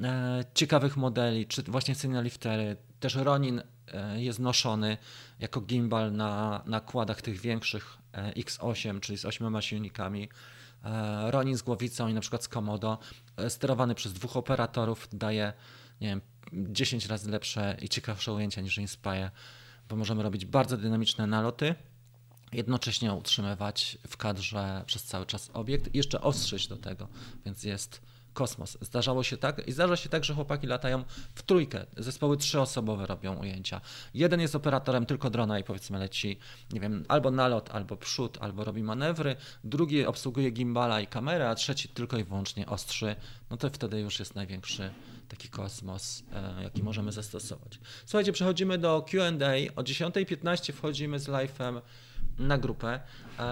[0.00, 2.76] e, ciekawych modeli, czy właśnie liftery.
[3.00, 4.96] Też Ronin e, jest noszony
[5.38, 7.98] jako gimbal na nakładach tych większych
[8.36, 10.28] X8, czyli z ośmioma silnikami.
[11.30, 12.98] Ronin z głowicą i na przykład z Komodo,
[13.48, 15.52] sterowany przez dwóch operatorów, daje
[16.00, 16.20] nie wiem,
[16.52, 19.30] 10 razy lepsze i ciekawsze ujęcia niż Inspire,
[19.88, 21.74] bo możemy robić bardzo dynamiczne naloty
[22.52, 27.08] jednocześnie utrzymywać w kadrze przez cały czas obiekt i jeszcze ostrzyć do tego,
[27.44, 28.78] więc jest kosmos.
[28.80, 31.86] Zdarzało się tak i zdarza się tak, że chłopaki latają w trójkę.
[31.96, 33.80] Zespoły trzyosobowe robią ujęcia.
[34.14, 36.38] Jeden jest operatorem tylko drona i powiedzmy leci,
[36.72, 39.36] nie wiem, albo nalot, albo przód, albo robi manewry.
[39.64, 43.16] Drugi obsługuje gimbala i kamerę, a trzeci tylko i wyłącznie ostrzy.
[43.50, 44.90] No to wtedy już jest największy
[45.28, 47.80] taki kosmos, e, jaki możemy zastosować.
[48.06, 49.74] Słuchajcie, przechodzimy do Q&A.
[49.76, 51.80] O 10.15 wchodzimy z live'em
[52.38, 53.00] na grupę.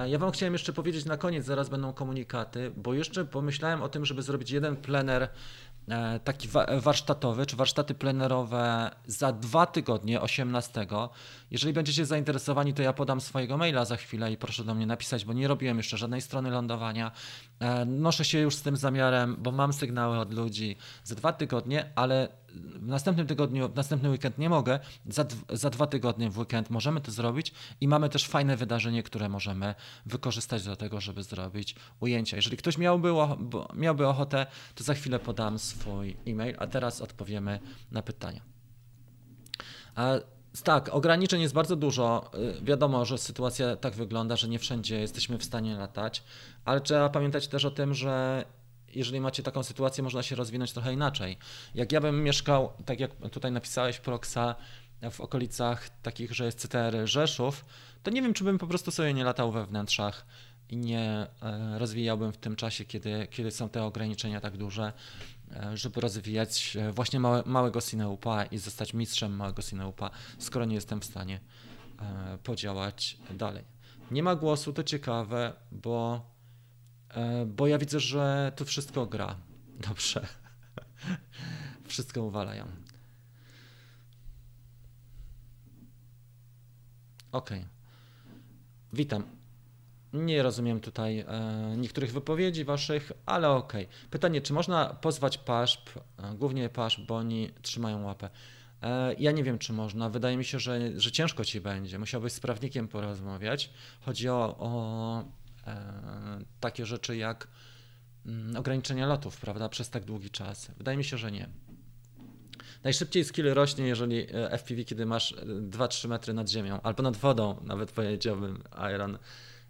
[0.06, 4.04] Ja Wam chciałem jeszcze powiedzieć na koniec, zaraz będą komunikaty, bo jeszcze pomyślałem o tym,
[4.04, 5.28] żeby zrobić jeden plener
[5.88, 6.48] e, taki
[6.80, 10.86] warsztatowy, czy warsztaty plenerowe za dwa tygodnie, 18.
[11.50, 15.24] Jeżeli będziecie zainteresowani, to ja podam swojego maila za chwilę i proszę do mnie napisać,
[15.24, 17.12] bo nie robiłem jeszcze żadnej strony lądowania.
[17.60, 21.92] E, noszę się już z tym zamiarem, bo mam sygnały od ludzi za dwa tygodnie,
[21.94, 24.78] ale w następnym tygodniu, w następny weekend nie mogę,
[25.08, 29.28] za, za dwa tygodnie w weekend możemy to zrobić i mamy też fajne wydarzenie, które
[29.28, 29.74] możemy
[30.06, 32.36] wykorzystać do tego, żeby zrobić ujęcia.
[32.36, 33.08] Jeżeli ktoś miałby,
[33.74, 37.60] miałby ochotę, to za chwilę podam swój e-mail, a teraz odpowiemy
[37.92, 38.40] na pytania.
[40.64, 42.30] Tak, ograniczeń jest bardzo dużo.
[42.60, 46.22] Y, wiadomo, że sytuacja tak wygląda, że nie wszędzie jesteśmy w stanie latać,
[46.64, 48.44] ale trzeba pamiętać też o tym, że
[48.94, 51.38] jeżeli macie taką sytuację, można się rozwinąć trochę inaczej.
[51.74, 54.54] Jak ja bym mieszkał, tak jak tutaj napisałeś, Proxa,
[55.10, 57.64] w okolicach takich, że jest CTR Rzeszów,
[58.02, 60.26] to nie wiem, czy bym po prostu sobie nie latał we wnętrzach
[60.70, 64.92] i nie e, rozwijałbym w tym czasie, kiedy, kiedy są te ograniczenia tak duże,
[65.74, 71.00] żeby rozwijać e, właśnie małe, małego Cineupa i zostać mistrzem małego Cineupa, skoro nie jestem
[71.00, 71.40] w stanie
[72.42, 73.64] podziałać dalej.
[74.10, 76.26] Nie ma głosu, to ciekawe, bo
[77.16, 79.36] E, bo ja widzę, że tu wszystko gra.
[79.88, 80.26] Dobrze.
[81.84, 82.66] wszystko uwalają.
[87.32, 87.50] Ok.
[88.92, 89.35] Witam.
[90.16, 93.72] Nie rozumiem tutaj e, niektórych wypowiedzi waszych, ale ok.
[94.10, 98.30] Pytanie, czy można pozwać PASZP, e, głównie PASZP, bo oni trzymają łapę.
[98.82, 100.08] E, ja nie wiem, czy można.
[100.10, 101.98] Wydaje mi się, że, że ciężko ci będzie.
[101.98, 103.70] Musiałbyś z prawnikiem porozmawiać.
[104.00, 105.24] Chodzi o, o
[105.66, 107.48] E, takie rzeczy jak
[108.26, 110.70] mm, ograniczenia lotów, prawda, przez tak długi czas?
[110.78, 111.48] Wydaje mi się, że nie.
[112.84, 115.34] Najszybciej skill rośnie, jeżeli e, FPV, kiedy masz
[115.70, 118.62] 2-3 e, metry nad ziemią, albo nad wodą, nawet powiedziałbym
[118.94, 119.18] Iron,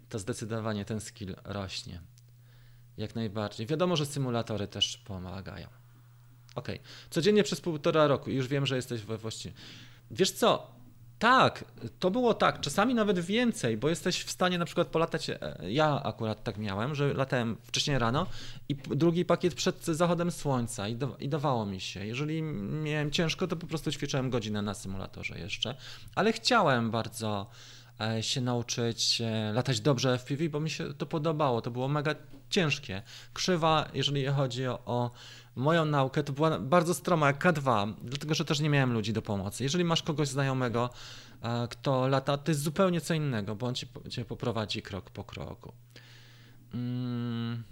[0.09, 2.01] to zdecydowanie ten skill rośnie.
[2.97, 3.67] Jak najbardziej.
[3.67, 5.67] Wiadomo, że symulatory też pomagają.
[6.55, 6.67] Ok.
[7.09, 8.29] Codziennie przez półtora roku.
[8.29, 9.55] Już wiem, że jesteś we właściwie.
[10.11, 10.77] Wiesz co?
[11.19, 11.65] Tak,
[11.99, 15.29] to było tak, czasami nawet więcej, bo jesteś w stanie na przykład polatać.
[15.29, 18.27] E, ja akurat tak miałem, że latałem wcześniej rano
[18.69, 22.05] i drugi pakiet przed zachodem słońca i, do, i dawało mi się.
[22.05, 25.75] Jeżeli miałem ciężko, to po prostu ćwiczyłem godzinę na symulatorze jeszcze,
[26.15, 27.49] ale chciałem bardzo
[28.21, 31.61] się nauczyć e, latać dobrze FPV, bo mi się to podobało.
[31.61, 32.15] To było mega
[32.49, 33.01] ciężkie.
[33.33, 35.11] Krzywa, jeżeli chodzi o, o
[35.55, 39.21] moją naukę, to była bardzo stroma, jak K2, dlatego że też nie miałem ludzi do
[39.21, 39.63] pomocy.
[39.63, 40.89] Jeżeli masz kogoś znajomego,
[41.41, 45.23] e, kto lata, to jest zupełnie co innego, bo on cię, cię poprowadzi krok po
[45.23, 45.73] kroku.
[46.73, 47.63] Mm,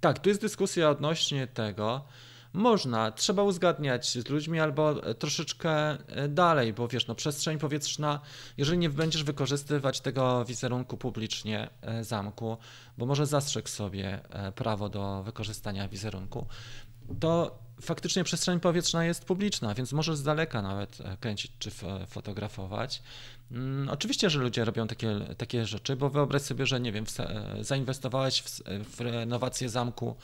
[0.00, 2.04] tak, tu jest dyskusja odnośnie tego.
[2.52, 8.20] Można, trzeba uzgadniać z ludźmi albo troszeczkę e, dalej, bo wiesz, no przestrzeń powietrzna,
[8.56, 12.56] jeżeli nie będziesz wykorzystywać tego wizerunku publicznie e, zamku,
[12.98, 14.20] bo może zastrzeg sobie
[14.54, 16.46] prawo do wykorzystania wizerunku,
[17.20, 21.70] to faktycznie przestrzeń powietrzna jest publiczna, więc możesz z daleka nawet e, kręcić czy
[22.08, 23.02] fotografować.
[23.50, 27.64] Mm, oczywiście, że ludzie robią takie, takie rzeczy, bo wyobraź sobie, że nie wiem, e,
[27.64, 28.60] zainwestowałeś w,
[28.96, 30.16] w renowację zamku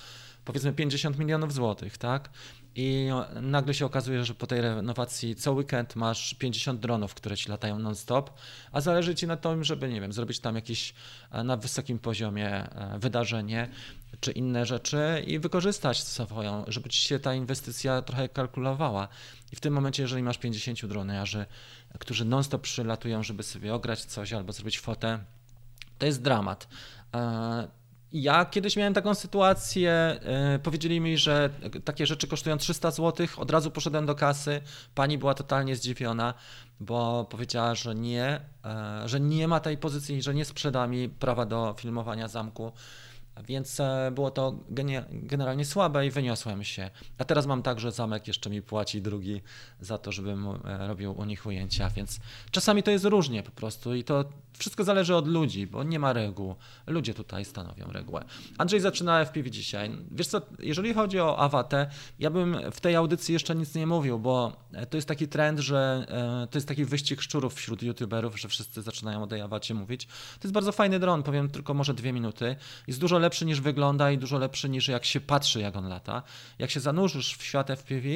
[0.45, 2.31] powiedzmy 50 milionów złotych, tak?
[2.77, 3.09] I
[3.43, 7.79] nagle się okazuje, że po tej renowacji co weekend masz 50 dronów, które ci latają
[7.79, 8.31] non-stop,
[8.73, 10.95] a zależy ci na tym, żeby, nie wiem, zrobić tam jakieś
[11.31, 13.69] e, na wysokim poziomie wydarzenie
[14.21, 19.09] czy inne rzeczy i wykorzystać swoją, żeby ci się ta inwestycja trochę kalkulowała.
[19.53, 21.47] I w tym momencie, jeżeli masz 50 droniarzy,
[21.99, 25.19] którzy non-stop przylatują, żeby sobie ograć coś albo zrobić fotę,
[25.99, 26.69] to jest dramat.
[28.15, 31.51] Ja kiedyś miałem taką sytuację, e, powiedzieli mi, że
[31.85, 34.61] takie rzeczy kosztują 300 zł, od razu poszedłem do kasy,
[34.95, 36.35] pani była totalnie zdziwiona,
[36.81, 41.47] bo powiedziała, że nie, e, że nie ma tej pozycji, że nie sprzeda mi prawa
[41.47, 42.73] do filmowania zamku
[43.43, 44.59] Więc e, było to
[45.11, 46.91] generalnie słabe i wyniosłem się.
[47.19, 49.41] A teraz mam tak, że zamek jeszcze mi płaci drugi
[49.81, 52.21] za to, żebym e, robił u nich ujęcia, więc
[52.51, 54.25] czasami to jest różnie po prostu i to
[54.59, 56.55] wszystko zależy od ludzi, bo nie ma reguł.
[56.87, 58.25] Ludzie tutaj stanowią regułę.
[58.59, 59.91] Andrzej zaczyna FPV dzisiaj.
[60.11, 61.87] Wiesz co, jeżeli chodzi o awatę,
[62.19, 64.57] ja bym w tej audycji jeszcze nic nie mówił, bo
[64.91, 66.07] to jest taki trend, że
[66.51, 70.07] to jest taki wyścig szczurów wśród youtuberów, że wszyscy zaczynają o tej awacie mówić.
[70.07, 72.57] To jest bardzo fajny dron, powiem tylko może dwie minuty.
[72.87, 76.23] Jest dużo lepszy niż wygląda i dużo lepszy niż jak się patrzy, jak on lata.
[76.59, 78.09] Jak się zanurzysz w świat FPV,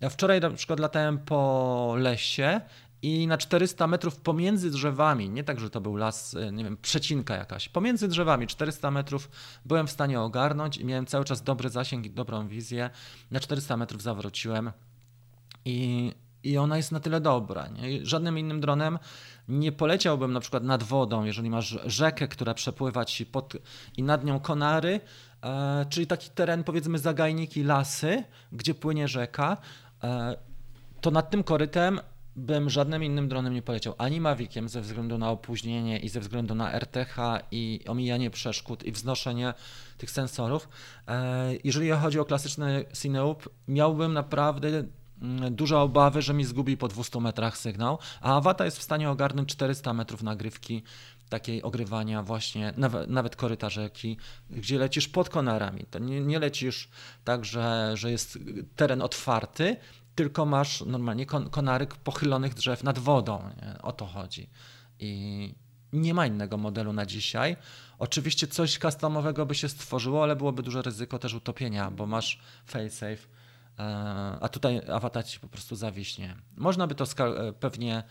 [0.00, 2.60] ja wczoraj na przykład latałem po lesie
[3.02, 6.76] i na 400 metrów pomiędzy drzewami, nie tak, że to był las, e, nie wiem,
[6.76, 9.30] przecinka jakaś, pomiędzy drzewami 400 metrów
[9.64, 12.90] byłem w stanie ogarnąć i miałem cały czas dobry zasięg i dobrą wizję.
[13.30, 14.72] Na 400 metrów zawróciłem
[15.64, 16.12] i,
[16.44, 17.68] i ona jest na tyle dobra.
[17.68, 18.06] Nie?
[18.06, 18.98] Żadnym innym dronem
[19.48, 23.56] nie poleciałbym na przykład nad wodą, jeżeli masz rzekę, która przepływa ci pod,
[23.96, 25.00] i nad nią konary,
[25.42, 29.56] e, czyli taki teren powiedzmy zagajniki, lasy, gdzie płynie rzeka,
[30.04, 30.36] e,
[31.00, 32.00] to nad tym korytem
[32.36, 36.54] bym żadnym innym dronem nie poleciał, ani Maviciem ze względu na opóźnienie i ze względu
[36.54, 37.16] na RTH
[37.50, 39.54] i omijanie przeszkód i wznoszenie
[39.98, 40.68] tych sensorów.
[41.08, 44.68] E, jeżeli chodzi o klasyczny Cineub, miałbym naprawdę
[45.22, 49.10] mm, duże obawy, że mi zgubi po 200 metrach sygnał, a Avata jest w stanie
[49.10, 50.82] ogarnąć 400 metrów nagrywki
[51.28, 54.16] takiej ogrywania właśnie, nawet, nawet koryta rzeki,
[54.50, 55.84] gdzie lecisz pod konarami.
[55.90, 56.88] To nie, nie lecisz
[57.24, 58.38] tak, że, że jest
[58.76, 59.76] teren otwarty,
[60.14, 63.42] tylko masz normalnie kon konaryk pochylonych drzew nad wodą.
[63.62, 63.82] Nie?
[63.82, 64.48] O to chodzi.
[64.98, 65.54] I
[65.92, 67.56] nie ma innego modelu na dzisiaj.
[67.98, 73.16] Oczywiście coś customowego by się stworzyło, ale byłoby duże ryzyko też utopienia, bo masz failsafe,
[74.40, 76.36] a tutaj awatar ci po prostu zawiśnie.
[76.56, 78.02] Można by to e, pewnie,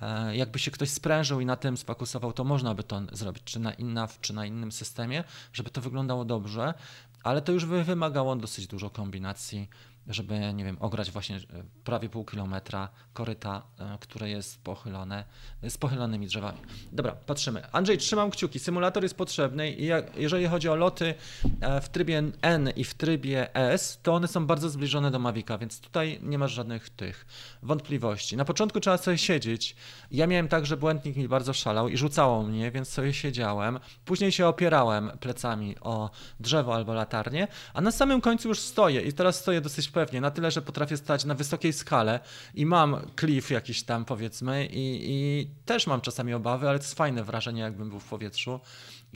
[0.00, 3.60] e, jakby się ktoś sprężył i na tym sfokusował, to można by to zrobić, czy
[3.60, 6.74] na, inna, czy na innym systemie, żeby to wyglądało dobrze,
[7.22, 9.68] ale to już wymagało dosyć dużo kombinacji
[10.06, 11.40] żeby, nie wiem, ograć właśnie e,
[11.84, 15.24] prawie pół kilometra koryta, e, które jest pochylone,
[15.68, 16.58] z pochylonymi drzewami.
[16.92, 17.72] Dobra, patrzymy.
[17.72, 18.58] Andrzej, trzymam kciuki.
[18.58, 21.14] Symulator jest potrzebny i jak, jeżeli chodzi o loty
[21.60, 25.58] e, w trybie N i w trybie S, to one są bardzo zbliżone do Mavica,
[25.58, 27.26] więc tutaj nie masz żadnych tych
[27.62, 28.36] wątpliwości.
[28.36, 29.76] Na początku trzeba sobie siedzieć.
[30.10, 33.78] Ja miałem tak, że błędnik mi bardzo szalał i rzucało mnie, więc sobie siedziałem.
[34.04, 36.10] Później się opierałem plecami o
[36.40, 40.30] drzewo albo latarnię, a na samym końcu już stoję i teraz stoję dosyć pewnie, na
[40.30, 42.20] tyle, że potrafię stać na wysokiej skale
[42.54, 46.94] i mam cliff jakiś tam powiedzmy i, i też mam czasami obawy, ale to jest
[46.94, 48.60] fajne wrażenie, jakbym był w powietrzu.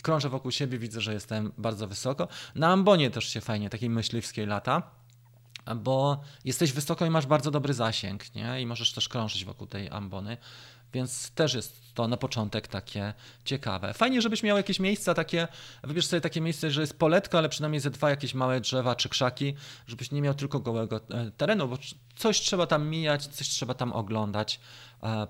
[0.03, 2.29] Krążę wokół siebie, widzę, że jestem bardzo wysoko.
[2.55, 4.83] Na ambonie też się fajnie, takiej myśliwskiej lata
[5.75, 8.61] bo jesteś wysoko i masz bardzo dobry zasięg, nie?
[8.61, 10.37] I możesz też krążyć wokół tej ambony.
[10.93, 13.95] Więc też jest to na początek takie ciekawe.
[13.95, 15.49] Fajnie, żebyś miał jakieś miejsca takie,
[15.85, 19.09] wybierz sobie takie miejsce, że jest poletka, ale przynajmniej ze dwa jakieś małe drzewa czy
[19.09, 19.55] krzaki,
[19.87, 21.79] żebyś nie miał tylko gołego e, terenu, bo
[22.17, 24.61] coś trzeba tam mijać, coś trzeba tam oglądać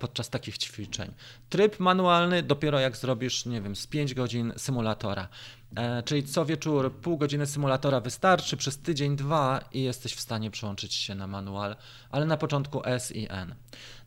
[0.00, 1.14] podczas takich ćwiczeń.
[1.48, 5.28] Tryb manualny dopiero jak zrobisz, nie wiem, z 5 godzin symulatora.
[5.76, 10.50] E, czyli co wieczór pół godziny symulatora wystarczy przez tydzień, dwa i jesteś w stanie
[10.50, 11.76] przełączyć się na manual,
[12.10, 13.54] ale na początku S i N.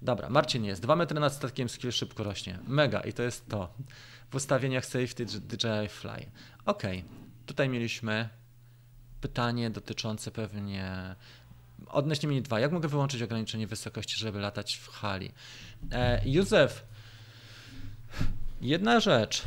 [0.02, 0.82] Dobra, Marcin jest.
[0.82, 2.60] Dwa metry nad statkiem, skill szybko rośnie.
[2.68, 3.74] Mega i to jest to.
[4.32, 6.32] W ustawieniach safety DJI Fly.
[6.66, 6.84] Ok,
[7.46, 8.30] tutaj mieliśmy
[9.22, 11.16] pytanie dotyczące pewnie
[11.88, 12.60] odnośnie Mini 2.
[12.60, 15.32] Jak mogę wyłączyć ograniczenie wysokości, żeby latać w hali?
[15.92, 16.86] E, Józef,
[18.62, 19.44] jedna rzecz.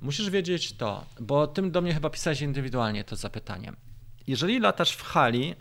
[0.00, 3.72] Musisz wiedzieć to, bo tym do mnie chyba pisałeś indywidualnie to zapytanie.
[4.26, 5.54] Jeżeli latasz w hali,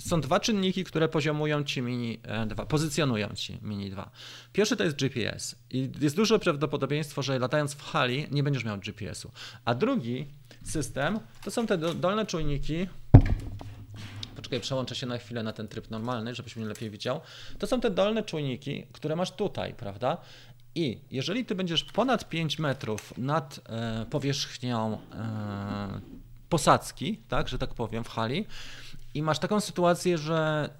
[0.00, 4.10] są dwa czynniki, które poziomują ci Mini 2, e, pozycjonują ci Mini 2.
[4.52, 8.78] Pierwszy to jest GPS i jest duże prawdopodobieństwo, że latając w hali nie będziesz miał
[8.78, 9.30] GPS-u.
[9.64, 10.26] A drugi
[10.64, 12.86] system to są te dolne czujniki.
[14.42, 17.20] Poczekaj, przełączę się na chwilę na ten tryb normalny, żebyś mnie lepiej widział.
[17.58, 20.16] To są te dolne czujniki, które masz tutaj, prawda?
[20.74, 26.00] I jeżeli ty będziesz ponad 5 metrów nad e, powierzchnią e,
[26.48, 28.46] posadzki, tak, że tak powiem, w hali,
[29.14, 30.70] i masz taką sytuację, że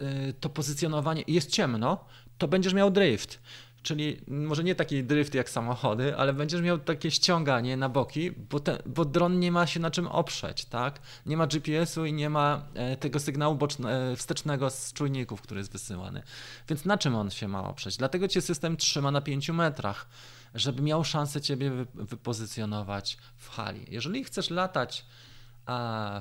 [0.00, 2.04] e, to pozycjonowanie jest ciemno,
[2.38, 3.40] to będziesz miał drift.
[3.82, 8.60] Czyli może nie taki drift jak samochody, ale będziesz miał takie ściąganie na boki, bo,
[8.60, 11.00] te, bo dron nie ma się na czym oprzeć, tak?
[11.26, 15.72] Nie ma GPS-u i nie ma e, tego sygnału boczne, wstecznego z czujników, który jest
[15.72, 16.22] wysyłany.
[16.68, 17.96] Więc na czym on się ma oprzeć?
[17.96, 20.08] Dlatego cię system trzyma na 5 metrach,
[20.54, 23.86] żeby miał szansę ciebie wypozycjonować w hali.
[23.88, 25.06] Jeżeli chcesz latać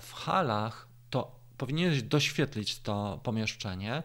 [0.02, 4.04] w halach, to powinieneś doświetlić to pomieszczenie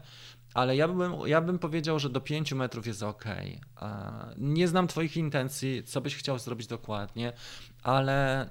[0.55, 3.25] ale ja bym, ja bym powiedział, że do 5 metrów jest ok.
[4.37, 7.33] Nie znam Twoich intencji, co byś chciał zrobić dokładnie,
[7.83, 8.49] ale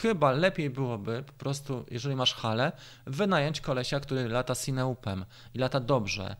[0.00, 2.72] chyba lepiej byłoby po prostu, jeżeli masz halę,
[3.06, 6.36] wynająć kolesia, który lata sineupem i lata dobrze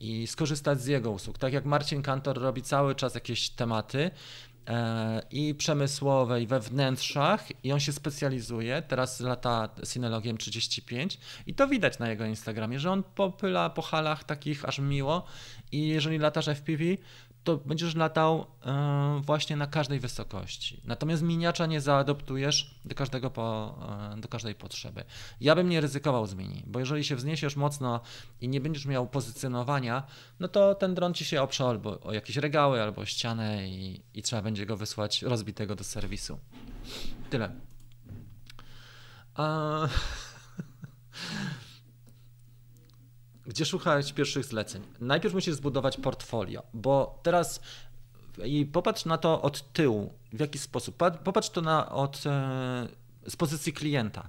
[0.00, 1.38] i skorzystać z jego usług.
[1.38, 4.10] Tak jak Marcin Kantor robi cały czas jakieś tematy, e,
[5.30, 8.82] i przemysłowe, i we wnętrzach, i on się specjalizuje.
[8.82, 14.24] Teraz lata Synologiem 35, i to widać na jego Instagramie, że on popyla po halach
[14.24, 15.24] takich aż miło.
[15.72, 16.84] I jeżeli latasz FPV,
[17.44, 20.80] to będziesz latał e, właśnie na każdej wysokości.
[20.84, 23.78] Natomiast miniacza nie zaadoptujesz do, każdego po,
[24.16, 25.04] e, do każdej potrzeby.
[25.40, 28.00] Ja bym nie ryzykował z mini, bo jeżeli się wzniesiesz mocno
[28.40, 30.02] i nie będziesz miał pozycjonowania,
[30.40, 34.22] no to ten dron ci się oprze albo o jakieś regały, albo ścianę i, i
[34.22, 36.38] trzeba będzie go wysłać rozbitego do serwisu.
[37.30, 37.50] Tyle.
[39.34, 39.88] A...
[43.48, 44.82] Gdzie szukać pierwszych zleceń?
[45.00, 47.60] Najpierw musisz zbudować portfolio, bo teraz
[48.44, 50.96] i popatrz na to od tyłu, w jaki sposób.
[51.24, 52.88] Popatrz to na, od, e,
[53.26, 54.28] z pozycji klienta.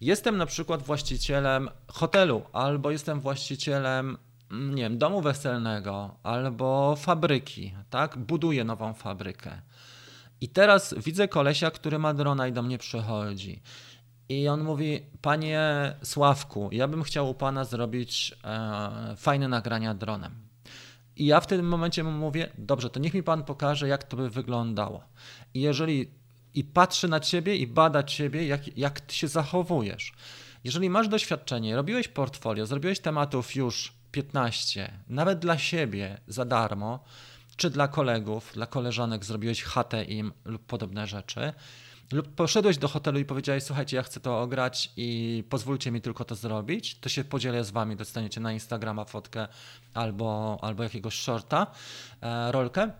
[0.00, 4.18] Jestem na przykład właścicielem hotelu, albo jestem właścicielem
[4.50, 8.18] mm, nie wiem, domu weselnego, albo fabryki, tak?
[8.18, 9.62] Buduję nową fabrykę.
[10.40, 13.62] I teraz widzę kolesia, który ma drona i do mnie przychodzi.
[14.28, 15.60] I on mówi, panie
[16.02, 20.46] Sławku, ja bym chciał u pana zrobić e, fajne nagrania dronem.
[21.16, 24.16] I ja w tym momencie mu mówię, dobrze, to niech mi pan pokaże, jak to
[24.16, 25.04] by wyglądało.
[25.54, 26.10] I jeżeli
[26.54, 30.12] i patrzy na ciebie i bada ciebie, jak, jak się zachowujesz.
[30.64, 37.04] Jeżeli masz doświadczenie, robiłeś portfolio, zrobiłeś tematów już 15, nawet dla siebie za darmo,
[37.56, 41.52] czy dla kolegów, dla koleżanek zrobiłeś chatę im lub podobne rzeczy,
[42.12, 46.24] lub poszedłeś do hotelu i powiedziałeś, słuchajcie, ja chcę to ograć i pozwólcie mi tylko
[46.24, 49.48] to zrobić, to się podzielę z wami, dostaniecie na Instagrama fotkę
[49.94, 51.66] albo, albo jakiegoś shorta,
[52.20, 52.90] e, rolkę.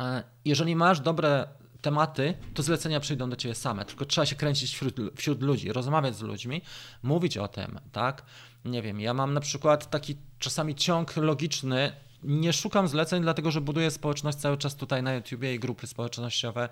[0.00, 1.48] E, jeżeli masz dobre
[1.80, 6.16] tematy, to zlecenia przyjdą do ciebie same, tylko trzeba się kręcić wśród, wśród ludzi, rozmawiać
[6.16, 6.62] z ludźmi,
[7.02, 8.22] mówić o tym, tak?
[8.64, 11.92] Nie wiem, ja mam na przykład taki czasami ciąg logiczny,
[12.24, 16.68] nie szukam zleceń, dlatego że buduję społeczność cały czas tutaj na YouTubie i grupy społecznościowe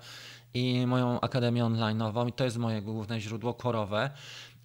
[0.53, 4.09] i moją akademię online'ową i to jest moje główne źródło korowe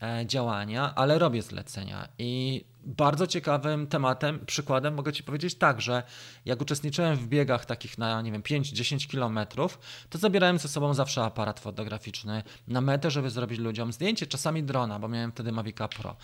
[0.03, 6.03] e, działania, ale robię zlecenia i bardzo ciekawym tematem, przykładem mogę Ci powiedzieć tak, że
[6.45, 9.79] jak uczestniczyłem w biegach takich na, nie wiem, 5-10 kilometrów,
[10.11, 14.99] to zabierałem ze sobą zawsze aparat fotograficzny na metę, żeby zrobić ludziom zdjęcie, czasami drona,
[14.99, 16.17] bo miałem wtedy Mavica Pro.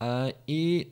[0.00, 0.90] E, I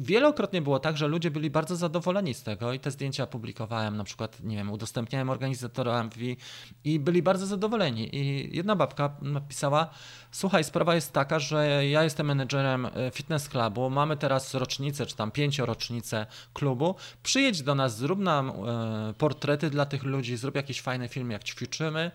[0.00, 4.04] wielokrotnie było tak, że ludzie byli bardzo zadowoleni z tego i te zdjęcia publikowałem, na
[4.04, 6.16] przykład, nie wiem, udostępniałem organizatorom MV
[6.84, 8.16] i byli bardzo zadowoleni.
[8.16, 9.90] I jedna babka napisała,
[10.30, 15.16] słuchaj, sprawa jest taka, że ja jestem menedżerem e, fitness clubu, mamy teraz rocznicę, czy
[15.16, 20.80] tam pięciorocznicę klubu, przyjedź do nas, zrób nam e, portrety dla tych ludzi, zrób jakiś
[20.80, 22.10] fajny film, jak ćwiczymy,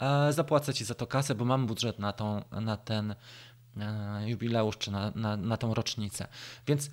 [0.00, 3.14] e, zapłacę ci za to kasę, bo mam budżet na, tą, na ten
[4.26, 6.28] jubileusz, czy na, na, na tą rocznicę.
[6.66, 6.90] Więc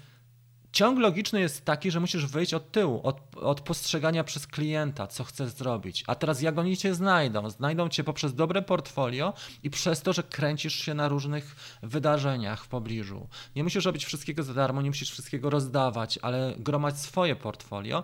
[0.78, 5.24] ciąg logiczny jest taki, że musisz wyjść od tyłu, od, od, postrzegania przez klienta, co
[5.24, 6.04] chcesz zrobić.
[6.08, 7.50] A teraz jak oni cię znajdą?
[7.50, 12.68] Znajdą cię poprzez dobre portfolio i przez to, że kręcisz się na różnych wydarzeniach w
[12.68, 13.28] pobliżu.
[13.56, 18.04] Nie musisz robić wszystkiego za darmo, nie musisz wszystkiego rozdawać, ale gromać swoje portfolio.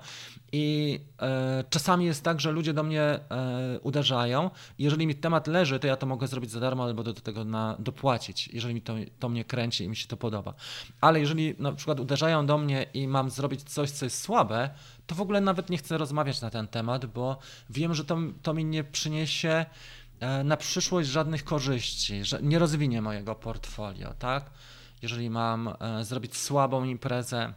[0.51, 3.19] I e, czasami jest tak, że ludzie do mnie e,
[3.81, 4.49] uderzają.
[4.79, 7.45] Jeżeli mi temat leży, to ja to mogę zrobić za darmo albo do, do tego
[7.45, 10.53] na, dopłacić, jeżeli mi to, to mnie kręci i mi się to podoba.
[11.01, 14.69] Ale jeżeli na przykład uderzają do mnie, mnie i mam zrobić coś, co jest słabe,
[15.07, 17.37] to w ogóle nawet nie chcę rozmawiać na ten temat, bo
[17.69, 19.65] wiem, że to, to mi nie przyniesie
[20.19, 24.49] e, na przyszłość żadnych korzyści, że nie rozwinie mojego portfolio, tak?
[25.01, 27.53] Jeżeli mam e, zrobić słabą imprezę,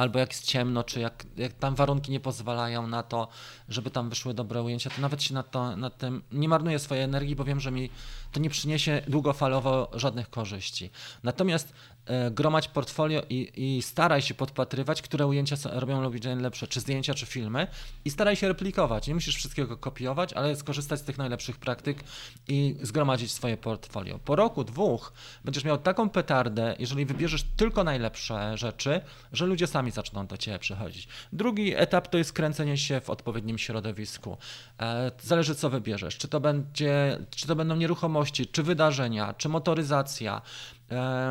[0.00, 3.28] albo jak jest ciemno, czy jak, jak tam warunki nie pozwalają na to,
[3.68, 7.04] żeby tam wyszły dobre ujęcia, to nawet się na, to, na tym nie marnuję swojej
[7.04, 7.90] energii, bo wiem, że mi
[8.32, 10.90] to nie przyniesie długofalowo żadnych korzyści.
[11.22, 11.72] Natomiast
[12.10, 17.14] E, gromać portfolio i, i staraj się podpatrywać, które ujęcia robią ludzie najlepsze, czy zdjęcia,
[17.14, 17.66] czy filmy
[18.04, 19.06] i staraj się replikować.
[19.06, 22.04] Nie musisz wszystkiego kopiować, ale skorzystać z tych najlepszych praktyk
[22.48, 24.18] i zgromadzić swoje portfolio.
[24.18, 25.12] Po roku, dwóch
[25.44, 29.00] będziesz miał taką petardę, jeżeli wybierzesz tylko najlepsze rzeczy,
[29.32, 31.08] że ludzie sami zaczną do ciebie przychodzić.
[31.32, 34.36] Drugi etap to jest kręcenie się w odpowiednim środowisku.
[34.80, 36.18] E, zależy co wybierzesz.
[36.18, 40.42] Czy to, będzie, czy to będą nieruchomości, czy wydarzenia, czy motoryzacja,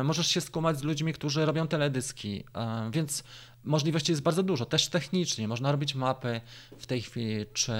[0.04, 3.24] możesz się skumać z ludźmi, którzy robią teledyski, e, więc
[3.64, 5.48] Możliwości jest bardzo dużo, też technicznie.
[5.48, 6.40] Można robić mapy
[6.78, 7.72] w tej chwili, czy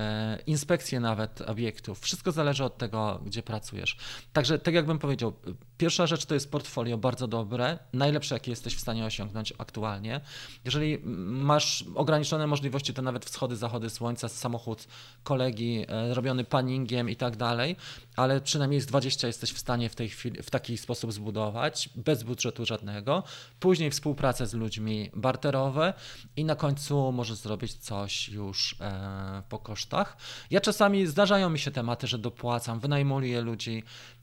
[0.47, 2.01] inspekcje nawet obiektów.
[2.01, 3.97] Wszystko zależy od tego, gdzie pracujesz.
[4.33, 5.33] Także, tak jakbym powiedział,
[5.79, 10.21] pierwsza rzecz to jest portfolio bardzo dobre, najlepsze, jakie jesteś w stanie osiągnąć aktualnie.
[10.65, 14.87] Jeżeli masz ograniczone możliwości, to nawet wschody, zachody słońca, samochód
[15.23, 17.77] kolegi e, robiony paningiem i tak dalej,
[18.17, 22.23] ale przynajmniej z 20 jesteś w stanie w tej chwili w taki sposób zbudować, bez
[22.23, 23.23] budżetu żadnego.
[23.61, 25.11] Później współpracę z ludźmi
[26.37, 30.17] i na końcu możesz zrobić coś już e, po kosztach.
[30.51, 33.83] Ja czasami zdarzają mi się tematy, że dopłacam, wynajmuję ludzi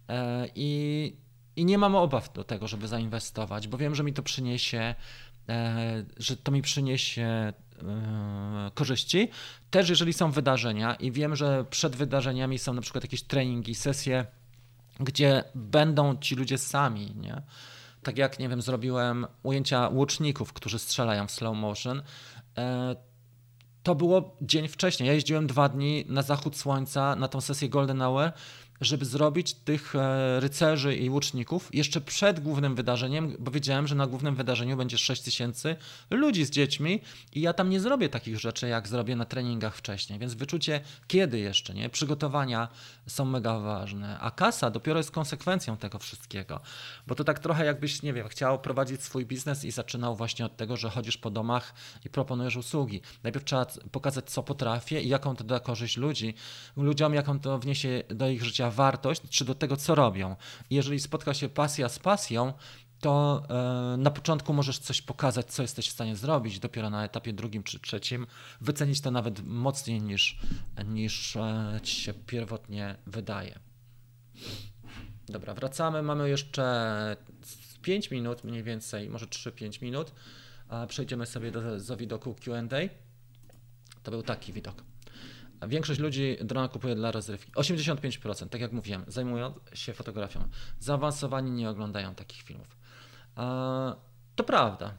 [0.10, 1.16] e, i,
[1.56, 4.95] i nie mam obaw do tego, żeby zainwestować, bo wiem, że mi to przyniesie
[5.50, 7.54] e, że to mi przyniesie e,
[8.74, 9.30] korzyści.
[9.70, 14.26] Też jeżeli są wydarzenia i wiem, że przed wydarzeniami są na przykład jakieś treningi, sesje,
[15.00, 17.41] gdzie będą ci ludzie sami, nie?
[18.08, 22.01] Tak jak, nie wiem, zrobiłem ujęcia łuczników, którzy strzelają w slow motion,
[22.58, 22.95] e,
[23.84, 25.08] to było dzień wcześniej.
[25.08, 28.32] Ja jeździłem dwa dni na zachód słońca na tą sesję Golden Hour
[28.82, 34.07] żeby zrobić tych e, rycerzy i łuczników jeszcze przed głównym wydarzeniem, bo wiedziałem, że na
[34.07, 35.75] głównym wydarzeniu będzie 6 tysięcy
[36.09, 37.01] ludzi z dziećmi
[37.34, 41.39] i ja tam nie zrobię takich rzeczy, jak zrobię na treningach wcześniej, więc wyczucie kiedy
[41.39, 41.89] jeszcze, nie?
[41.89, 42.67] Przygotowania
[43.07, 46.59] są mega ważne, a kasa dopiero jest konsekwencją tego wszystkiego,
[47.07, 50.57] bo to tak trochę jakbyś, nie wiem, chciał prowadzić swój biznes i zaczynał właśnie od
[50.57, 51.73] tego, że chodzisz po domach
[52.05, 53.01] i proponujesz usługi.
[53.23, 56.34] Najpierw trzeba pokazać, co potrafię i jaką to da korzyść ludzi,
[56.78, 60.36] ludziom, jaką to wniesie do ich życia wartość, czy do tego, co robią.
[60.70, 62.53] Jeżeli spotka się pasja z pasją,
[62.99, 63.43] to
[63.93, 67.63] e, na początku możesz coś pokazać, co jesteś w stanie zrobić, dopiero na etapie drugim
[67.63, 68.28] czy trzecim
[68.61, 70.39] wycenić to nawet mocniej niż,
[70.86, 73.59] niż e, ci się pierwotnie wydaje.
[75.30, 76.01] Dobra, wracamy.
[76.01, 77.18] Mamy jeszcze
[77.82, 80.11] 5 minut mniej więcej, może 3-5 minut.
[80.88, 82.78] Przejdziemy sobie do, do widoku QA.
[84.03, 84.84] To był taki widok.
[85.68, 87.51] Większość ludzi drona kupuje dla rozrywki.
[87.51, 90.49] 85%, tak jak mówiłem, zajmują się fotografią.
[90.80, 92.78] Zaawansowani nie oglądają takich filmów.
[94.36, 94.93] To prawda,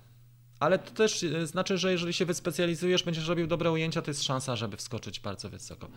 [0.61, 4.22] ale to też e, znaczy, że jeżeli się wyspecjalizujesz, będziesz robił dobre ujęcia, to jest
[4.22, 5.88] szansa, żeby wskoczyć bardzo wysoko.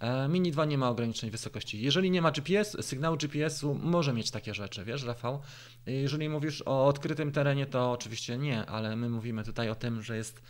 [0.00, 1.82] E, Mini 2 nie ma ograniczeń wysokości.
[1.82, 5.40] Jeżeli nie ma GPS, sygnału GPS-u może mieć takie rzeczy, wiesz, Rafał?
[5.86, 10.16] Jeżeli mówisz o odkrytym terenie, to oczywiście nie, ale my mówimy tutaj o tym, że
[10.16, 10.42] jest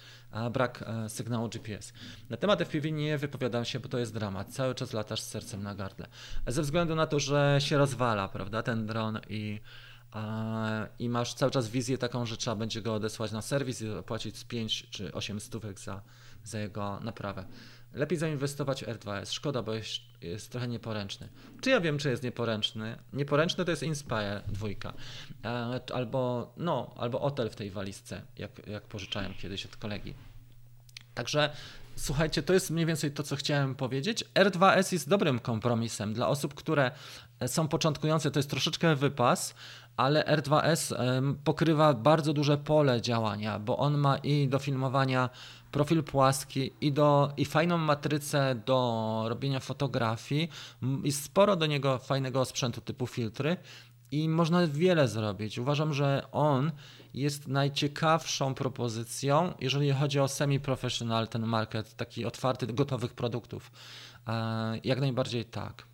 [0.53, 1.92] brak e, sygnału GPS.
[2.30, 4.49] Na temat FPV nie wypowiadam się, bo to jest dramat.
[4.55, 6.07] Cały czas latasz z sercem na gardle.
[6.47, 9.61] Ze względu na to, że się rozwala, prawda, ten dron i
[10.99, 14.38] i masz cały czas wizję taką, że trzeba będzie go odesłać na serwis i płacić
[14.38, 16.03] z 5 czy 8 stówek za,
[16.45, 17.45] za jego naprawę.
[17.92, 19.32] Lepiej zainwestować w R2S.
[19.32, 21.28] Szkoda, bo jest, jest, trochę nieporęczny.
[21.61, 22.99] Czy ja wiem, czy jest nieporęczny?
[23.12, 24.92] Nieporęczny to jest Inspire dwójka.
[25.45, 30.14] E, albo, no, albo Otel w tej walizce, jak, jak pożyczałem kiedyś od kolegi.
[31.14, 31.51] Także
[31.97, 34.24] słuchajcie, to jest mniej więcej to, co chciałem powiedzieć.
[34.34, 36.90] R2S jest dobrym kompromisem dla osób, które
[37.47, 38.30] są początkujące.
[38.30, 39.55] To jest troszeczkę wypas,
[39.97, 40.95] ale R2S
[41.45, 45.30] pokrywa bardzo duże pole działania, bo on ma i do filmowania
[45.74, 50.48] profil płaski i, do, i fajną matrycę do robienia fotografii.
[51.04, 53.56] i sporo do niego fajnego sprzętu typu filtry
[54.10, 55.58] i można wiele zrobić.
[55.58, 56.72] Uważam, że on
[57.14, 63.70] jest najciekawszą propozycją, jeżeli chodzi o semi-professional, ten market, taki otwarty, gotowych produktów.
[64.28, 65.86] E, jak najbardziej tak.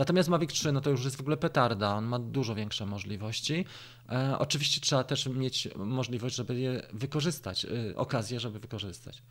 [0.00, 3.64] Natomiast Mavic 3 no to już jest w ogóle petarda, on ma dużo większe możliwości.
[4.08, 9.22] E, oczywiście trzeba też mieć możliwość, żeby je wykorzystać, e, okazję, żeby wykorzystać.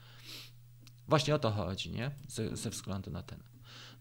[1.08, 2.12] Właśnie o to chodzi, nie?
[2.28, 3.40] Ze, ze względu na ten.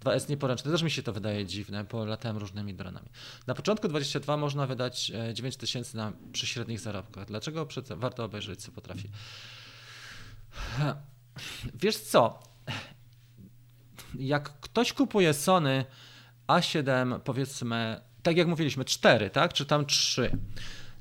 [0.04, 3.08] 2S nieporęczny, też mi się to wydaje dziwne, bo latałem różnymi dronami.
[3.46, 7.26] Na początku 22 można wydać 9000 e, na, przy średnich zarobkach.
[7.26, 7.66] Dlaczego?
[7.66, 9.08] Przed, warto obejrzeć, co potrafi.
[11.82, 12.42] Wiesz co?
[14.14, 15.84] Jak ktoś kupuje Sony
[16.48, 19.52] a7 powiedzmy, tak jak mówiliśmy, 4, tak?
[19.52, 20.30] Czy tam 3.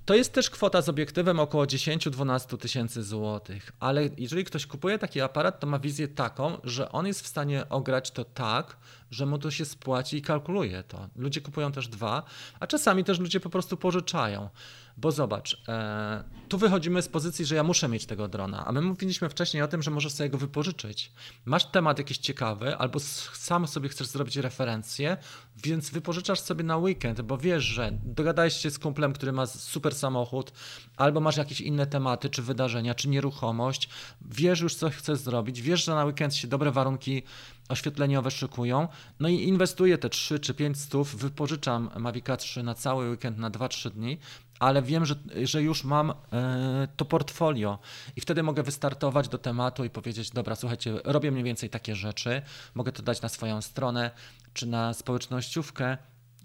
[0.05, 5.21] To jest też kwota z obiektywem około 10-12 tysięcy złotych, ale jeżeli ktoś kupuje taki
[5.21, 8.77] aparat, to ma wizję taką, że on jest w stanie ograć to tak,
[9.11, 11.09] że mu to się spłaci i kalkuluje to.
[11.15, 12.23] Ludzie kupują też dwa,
[12.59, 14.49] a czasami też ludzie po prostu pożyczają.
[14.97, 18.81] Bo zobacz, e, tu wychodzimy z pozycji, że ja muszę mieć tego drona, a my
[18.81, 21.11] mówiliśmy wcześniej o tym, że możesz sobie go wypożyczyć.
[21.45, 22.99] Masz temat jakiś ciekawy, albo
[23.33, 25.17] sam sobie chcesz zrobić referencję,
[25.63, 29.95] więc wypożyczasz sobie na weekend, bo wiesz, że dogadałeś się z kumplem, który ma super
[29.95, 30.51] samochód,
[30.97, 33.89] albo masz jakieś inne tematy, czy wydarzenia, czy nieruchomość,
[34.21, 37.23] wiesz już, co chcesz zrobić, wiesz, że na weekend się dobre warunki
[37.69, 38.87] oświetleniowe szykują,
[39.19, 43.51] no i inwestuję te 3 czy 5 stów, wypożyczam Mavica 3 na cały weekend, na
[43.51, 44.17] 2-3 dni,
[44.59, 47.79] ale wiem, że, że już mam e, to portfolio.
[48.15, 52.41] I wtedy mogę wystartować do tematu i powiedzieć, dobra, słuchajcie, robię mniej więcej takie rzeczy,
[52.75, 54.11] mogę to dać na swoją stronę,
[54.53, 55.97] czy na społecznościówkę,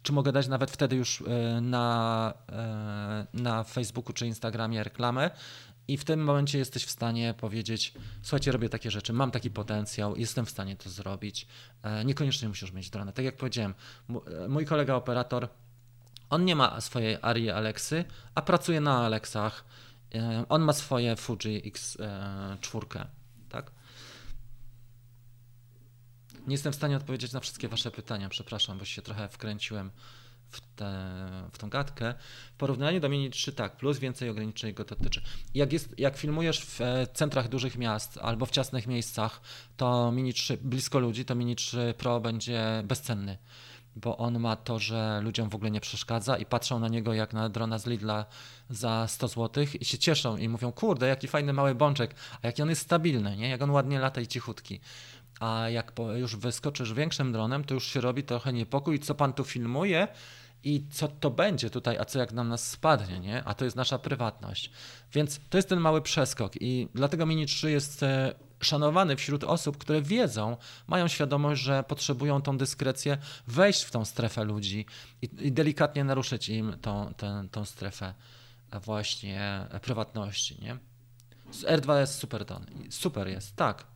[0.03, 5.31] czy mogę dać nawet wtedy już e, na, e, na Facebooku czy Instagramie reklamę
[5.89, 10.17] i w tym momencie jesteś w stanie powiedzieć: Słuchajcie, robię takie rzeczy, mam taki potencjał,
[10.17, 11.47] jestem w stanie to zrobić.
[12.05, 13.13] Niekoniecznie musisz mieć dronę.
[13.13, 13.75] Tak jak powiedziałem,
[14.49, 15.49] mój kolega operator
[16.33, 19.65] on nie ma swojej Arii Alexy, a pracuje na Alexach.
[20.15, 23.07] E, on ma swoje Fuji X4, e,
[23.49, 23.71] tak?
[26.47, 29.91] Nie jestem w stanie odpowiedzieć na wszystkie Wasze pytania, przepraszam, bo się trochę wkręciłem
[30.51, 30.93] w, tę
[31.53, 32.15] w tą gadkę.
[32.55, 35.23] W porównaniu do Mini 3 tak, plus więcej ograniczeń go dotyczy.
[35.55, 39.41] Jak, jest, jak filmujesz w e, centrach dużych miast albo w ciasnych miejscach,
[39.77, 43.39] to Mini 3 blisko ludzi, to Mini 3 Pro będzie bezcenny
[43.97, 47.33] bo on ma to, że ludziom w ogóle nie przeszkadza i patrzą na niego jak
[47.33, 48.27] na drona z Lidla
[48.71, 52.63] za 100 zł i się cieszą i mówią, kurde, jaki fajny mały bączek, a jaki
[52.63, 53.49] on jest stabilny, nie?
[53.49, 54.81] jak on ładnie lata i cichutki.
[55.43, 59.45] A jak już wyskoczysz większym dronem, to już się robi trochę niepokój, co pan tu
[59.45, 60.09] filmuje
[60.65, 63.45] i co to będzie tutaj, a co jak nam nas spadnie, nie?
[63.45, 64.71] A to jest nasza prywatność.
[65.13, 69.79] Więc to jest ten mały przeskok i dlatego Mini 3 jest e, szanowany wśród osób,
[69.79, 74.87] które wiedzą, mają świadomość, że potrzebują tą dyskrecję, wejść w tą strefę ludzi
[75.23, 78.15] i, i delikatnie naruszyć im tą, tę, tą strefę
[78.73, 80.63] właśnie prywatności.
[80.63, 80.79] Nie?
[81.53, 82.67] R2 jest super don.
[82.91, 83.92] Super jest, tak.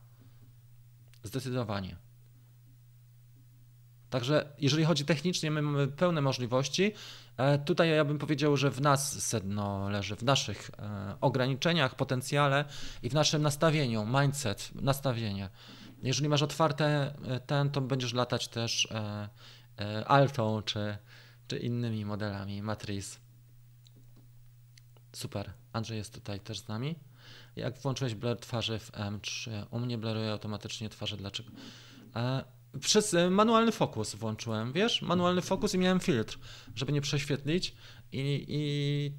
[1.27, 1.97] Zdecydowanie.
[4.09, 6.93] Także jeżeli chodzi technicznie, my mamy pełne możliwości.
[7.37, 12.65] E, tutaj ja bym powiedział, że w nas sedno leży, w naszych e, ograniczeniach, potencjale
[13.03, 15.49] i w naszym nastawieniu, mindset, nastawienie.
[16.03, 16.85] Jeżeli masz otwarte
[17.25, 18.87] e, ten, to będziesz latać też
[20.05, 20.97] Alto czy,
[21.47, 23.19] czy innymi modelami Matrix.
[25.13, 25.53] Super.
[25.73, 26.95] Andrzej jest tutaj też z nami.
[27.57, 31.17] Jak włączyłeś blur twarzy w M3, u mnie bluruje automatycznie twarze.
[31.17, 31.51] Dlaczego?
[32.79, 35.01] przez e, manualny fokus włączyłem, wiesz?
[35.01, 36.39] Manualny fokus i miałem filtr,
[36.75, 37.75] żeby nie prześwietlić
[38.11, 39.11] i, i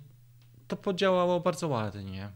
[0.68, 2.30] to podziałało bardzo ładnie.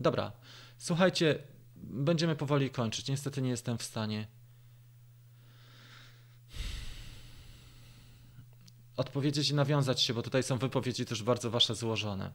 [0.00, 0.32] Dobra,
[0.78, 1.38] słuchajcie,
[1.76, 3.08] będziemy powoli kończyć.
[3.08, 4.26] Niestety nie jestem w stanie
[8.96, 12.30] odpowiedzieć i nawiązać się, bo tutaj są wypowiedzi też bardzo wasze złożone.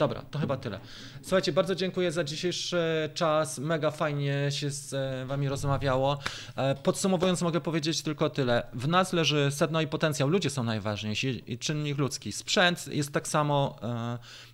[0.00, 0.80] Dobra, to chyba tyle.
[1.22, 3.58] Słuchajcie, bardzo dziękuję za dzisiejszy czas.
[3.58, 6.18] Mega fajnie się z e, Wami rozmawiało.
[6.56, 8.66] E, podsumowując, mogę powiedzieć tylko tyle.
[8.72, 10.28] W nas leży sedno i potencjał.
[10.28, 12.32] Ludzie są najważniejsi i czynnik ludzki.
[12.32, 13.78] Sprzęt jest tak samo,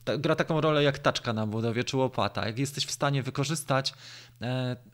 [0.06, 2.46] e, gra taką rolę jak taczka na budowie czy łopata.
[2.46, 3.94] Jak jesteś w stanie wykorzystać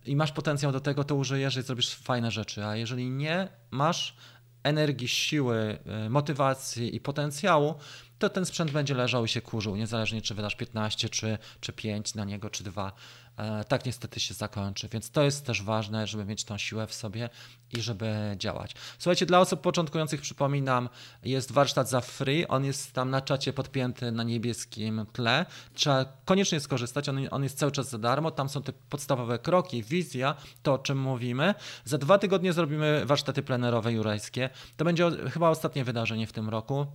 [0.06, 2.64] i masz potencjał do tego, to użyjesz i zrobisz fajne rzeczy.
[2.64, 4.16] A jeżeli nie masz
[4.62, 5.78] energii, siły,
[6.10, 7.74] motywacji i potencjału,
[8.18, 12.14] to ten sprzęt będzie leżał i się kurzył, niezależnie czy wydasz 15 czy, czy 5
[12.14, 12.92] na niego, czy 2.
[13.36, 16.94] E, tak niestety się zakończy, więc to jest też ważne, żeby mieć tą siłę w
[16.94, 17.30] sobie
[17.72, 18.74] i żeby działać.
[18.98, 20.88] Słuchajcie, dla osób początkujących przypominam,
[21.24, 25.46] jest warsztat za free, on jest tam na czacie podpięty na niebieskim tle.
[25.74, 29.82] Trzeba koniecznie skorzystać, on, on jest cały czas za darmo, tam są te podstawowe kroki,
[29.82, 31.54] wizja, to o czym mówimy.
[31.84, 34.50] Za dwa tygodnie zrobimy warsztaty plenerowe jurajskie.
[34.76, 36.86] To będzie chyba ostatnie wydarzenie w tym roku.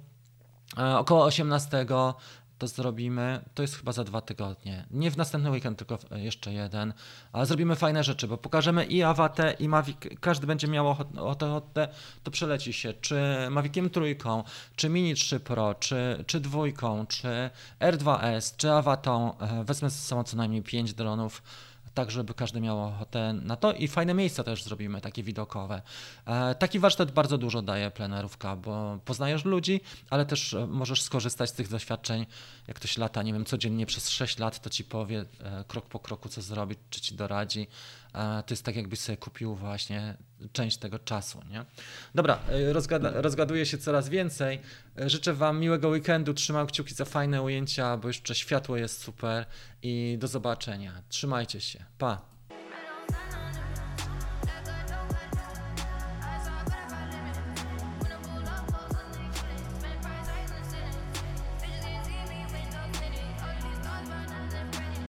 [0.77, 1.85] E, około 18
[2.57, 4.85] to zrobimy, to jest chyba za dwa tygodnie.
[4.91, 6.93] Nie w następny weekend, tylko jeszcze jeden.
[7.33, 9.97] Ale zrobimy fajne rzeczy, bo pokażemy i Awatę, i Mavic.
[10.19, 11.87] Każdy będzie miał ochotę, ochotę
[12.23, 12.93] to przeleci się.
[12.93, 13.15] Czy
[13.49, 14.43] Maviciem trójką,
[14.75, 17.49] czy Mini 3 Pro, czy, czy dwójką, czy
[17.79, 19.37] R2S, czy Awatą.
[19.37, 21.43] E, wezmę ze sobą co najmniej 5 dronów
[21.97, 25.81] tak żeby każdy miał ochotę na to i fajne miejsca też zrobimy, takie widokowe.
[26.25, 31.49] E, taki warsztat bardzo dużo daje plenerówka, bo poznajesz ludzi, ale też e, możesz skorzystać
[31.49, 32.25] z tych doświadczeń,
[32.67, 35.99] jak ktoś lata, nie wiem, codziennie przez 6 lat, to ci powie e, krok po
[35.99, 37.67] kroku, co zrobić, czy ci doradzi.
[38.17, 40.17] To jest tak, jakbyś sobie kupił właśnie
[40.51, 41.41] część tego czasu.
[41.49, 41.65] Nie?
[42.15, 42.39] Dobra,
[42.71, 44.59] rozgada, rozgaduję się coraz więcej.
[44.97, 49.45] Życzę Wam miłego weekendu, trzymam kciuki za fajne ujęcia, bo jeszcze światło jest super
[49.81, 51.01] i do zobaczenia.
[51.09, 51.85] Trzymajcie się.
[51.97, 52.36] Pa.